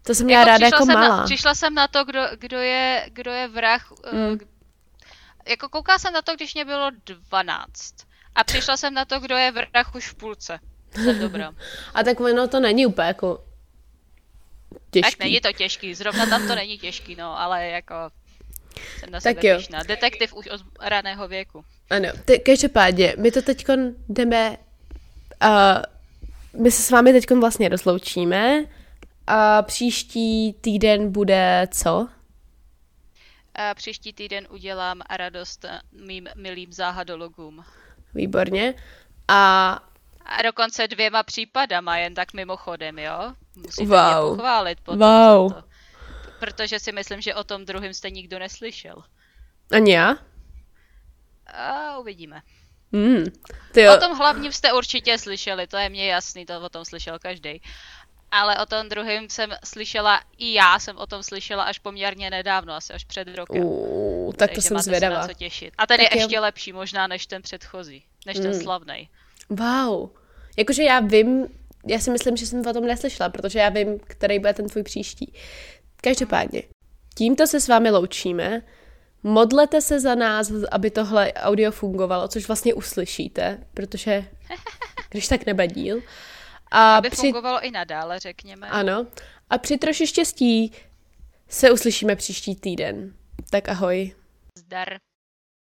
To 0.05 0.15
jsem 0.15 0.25
měla 0.25 0.39
jako 0.39 0.49
ráda 0.49 0.65
jako 0.65 0.85
malá. 0.85 1.17
Na, 1.17 1.23
přišla 1.23 1.55
jsem 1.55 1.73
na 1.73 1.87
to, 1.87 2.05
kdo, 2.05 2.21
kdo, 2.39 2.57
je, 2.57 3.09
kdo 3.13 3.31
je 3.31 3.47
vrah, 3.47 3.91
mm 4.11 4.39
jako 5.47 5.69
koukala 5.69 5.99
jsem 5.99 6.13
na 6.13 6.21
to, 6.21 6.36
když 6.36 6.53
mě 6.53 6.65
bylo 6.65 6.91
12. 7.29 7.95
A 8.36 8.43
přišla 8.43 8.77
jsem 8.77 8.93
na 8.93 9.06
to, 9.06 9.19
kdo 9.19 9.38
je 9.38 9.51
vrah 9.51 9.95
už 9.95 10.08
v 10.08 10.15
půlce. 10.15 10.60
Jsem 10.93 11.19
dobrá. 11.19 11.51
A 11.93 12.03
tak 12.03 12.19
ono 12.19 12.47
to 12.47 12.60
není 12.60 12.86
úplně 12.86 13.08
jako 13.08 13.43
těžký. 14.91 15.12
Tak 15.12 15.19
není 15.19 15.41
to 15.41 15.51
těžký, 15.51 15.95
zrovna 15.95 16.25
tam 16.25 16.47
to 16.47 16.56
není 16.56 16.77
těžký, 16.77 17.15
no, 17.15 17.39
ale 17.39 17.67
jako 17.67 17.95
jsem 18.99 19.12
na 19.12 19.19
tak 19.19 19.36
sebe 19.36 19.47
jo. 19.47 19.60
Detektiv 19.88 20.34
už 20.34 20.47
od 20.47 20.62
raného 20.82 21.27
věku. 21.27 21.65
Ano, 21.89 22.10
ty, 22.25 22.39
každopádně, 22.39 23.15
my 23.17 23.32
to 23.32 23.41
teď 23.41 23.65
jdeme, 24.10 24.58
uh, 25.43 26.62
my 26.63 26.71
se 26.71 26.82
s 26.82 26.91
vámi 26.91 27.13
teď 27.13 27.32
vlastně 27.32 27.69
rozloučíme 27.69 28.65
a 29.27 29.62
příští 29.62 30.53
týden 30.62 31.12
bude 31.12 31.67
co? 31.71 32.08
A 33.55 33.73
příští 33.73 34.13
týden 34.13 34.47
udělám 34.49 35.01
radost 35.09 35.65
mým 35.91 36.27
milým 36.35 36.73
záhadologům. 36.73 37.65
Výborně. 38.13 38.73
A... 39.27 39.79
A 40.25 40.41
dokonce 40.41 40.87
dvěma 40.87 41.23
případama, 41.23 41.97
jen 41.97 42.13
tak 42.13 42.33
mimochodem, 42.33 42.99
jo? 42.99 43.33
Musíte 43.55 43.89
wow. 43.89 43.99
mě 43.99 44.35
pochválit 44.35 44.79
potom 44.81 44.99
wow. 44.99 45.53
to. 45.53 45.63
Protože 46.39 46.79
si 46.79 46.91
myslím, 46.91 47.21
že 47.21 47.35
o 47.35 47.43
tom 47.43 47.65
druhém 47.65 47.93
jste 47.93 48.09
nikdo 48.09 48.39
neslyšel. 48.39 49.03
Ani 49.71 49.93
já? 49.93 50.15
A 51.47 51.97
uvidíme. 51.97 52.41
Mm, 52.91 53.23
O 53.95 53.97
tom 53.99 54.17
hlavním 54.17 54.51
jste 54.51 54.73
určitě 54.73 55.17
slyšeli, 55.17 55.67
to 55.67 55.78
je 55.78 55.89
mě 55.89 56.07
jasný, 56.07 56.45
to 56.45 56.61
o 56.61 56.69
tom 56.69 56.86
slyšel 56.86 57.19
každý 57.19 57.61
ale 58.34 58.57
o 58.57 58.65
tom 58.65 58.89
druhém 58.89 59.29
jsem 59.29 59.49
slyšela, 59.63 60.21
i 60.38 60.53
já 60.53 60.79
jsem 60.79 60.97
o 60.97 61.05
tom 61.05 61.23
slyšela 61.23 61.63
až 61.63 61.79
poměrně 61.79 62.29
nedávno, 62.29 62.73
asi 62.73 62.93
až 62.93 63.03
před 63.03 63.36
rokem. 63.36 63.63
Uh, 63.63 64.34
tak 64.34 64.51
to 64.51 64.61
jsem 64.61 64.79
zvědavá. 64.79 65.15
Se 65.15 65.21
na 65.21 65.27
co 65.27 65.34
těšit. 65.34 65.73
A 65.77 65.88
ten 65.88 65.97
tak 65.97 66.11
je, 66.11 66.17
je 66.17 66.23
ještě 66.23 66.39
lepší 66.39 66.73
možná 66.73 67.07
než 67.07 67.25
ten 67.27 67.41
předchozí, 67.41 68.03
než 68.25 68.38
mm. 68.38 68.43
ten 68.43 68.61
slavný. 68.61 69.09
Wow. 69.49 70.09
Jakože 70.57 70.84
já 70.84 70.99
vím, 70.99 71.47
já 71.88 71.99
si 71.99 72.11
myslím, 72.11 72.38
že 72.38 72.45
jsem 72.45 72.67
o 72.67 72.73
tom 72.73 72.86
neslyšela, 72.86 73.29
protože 73.29 73.59
já 73.59 73.69
vím, 73.69 73.99
který 73.99 74.39
bude 74.39 74.53
ten 74.53 74.69
tvůj 74.69 74.84
příští. 74.84 75.34
Každopádně, 76.01 76.63
tímto 77.15 77.47
se 77.47 77.61
s 77.61 77.67
vámi 77.67 77.91
loučíme. 77.91 78.61
Modlete 79.23 79.81
se 79.81 79.99
za 79.99 80.15
nás, 80.15 80.51
aby 80.71 80.91
tohle 80.91 81.34
audio 81.34 81.71
fungovalo, 81.71 82.27
což 82.27 82.47
vlastně 82.47 82.73
uslyšíte, 82.73 83.63
protože 83.73 84.25
když 85.09 85.27
tak 85.27 85.45
nebe 85.45 85.67
díl. 85.67 86.01
A 86.76 86.95
Aby 86.95 87.09
při... 87.09 87.21
fungovalo 87.21 87.65
i 87.65 87.71
nadále, 87.71 88.19
řekněme. 88.19 88.67
Ano. 88.69 89.07
A 89.49 89.57
při 89.57 89.78
troši 89.78 90.07
štěstí 90.07 90.71
se 91.47 91.71
uslyšíme 91.71 92.15
příští 92.15 92.55
týden. 92.55 93.13
Tak 93.49 93.69
ahoj. 93.69 94.15
Zdar. 94.57 94.97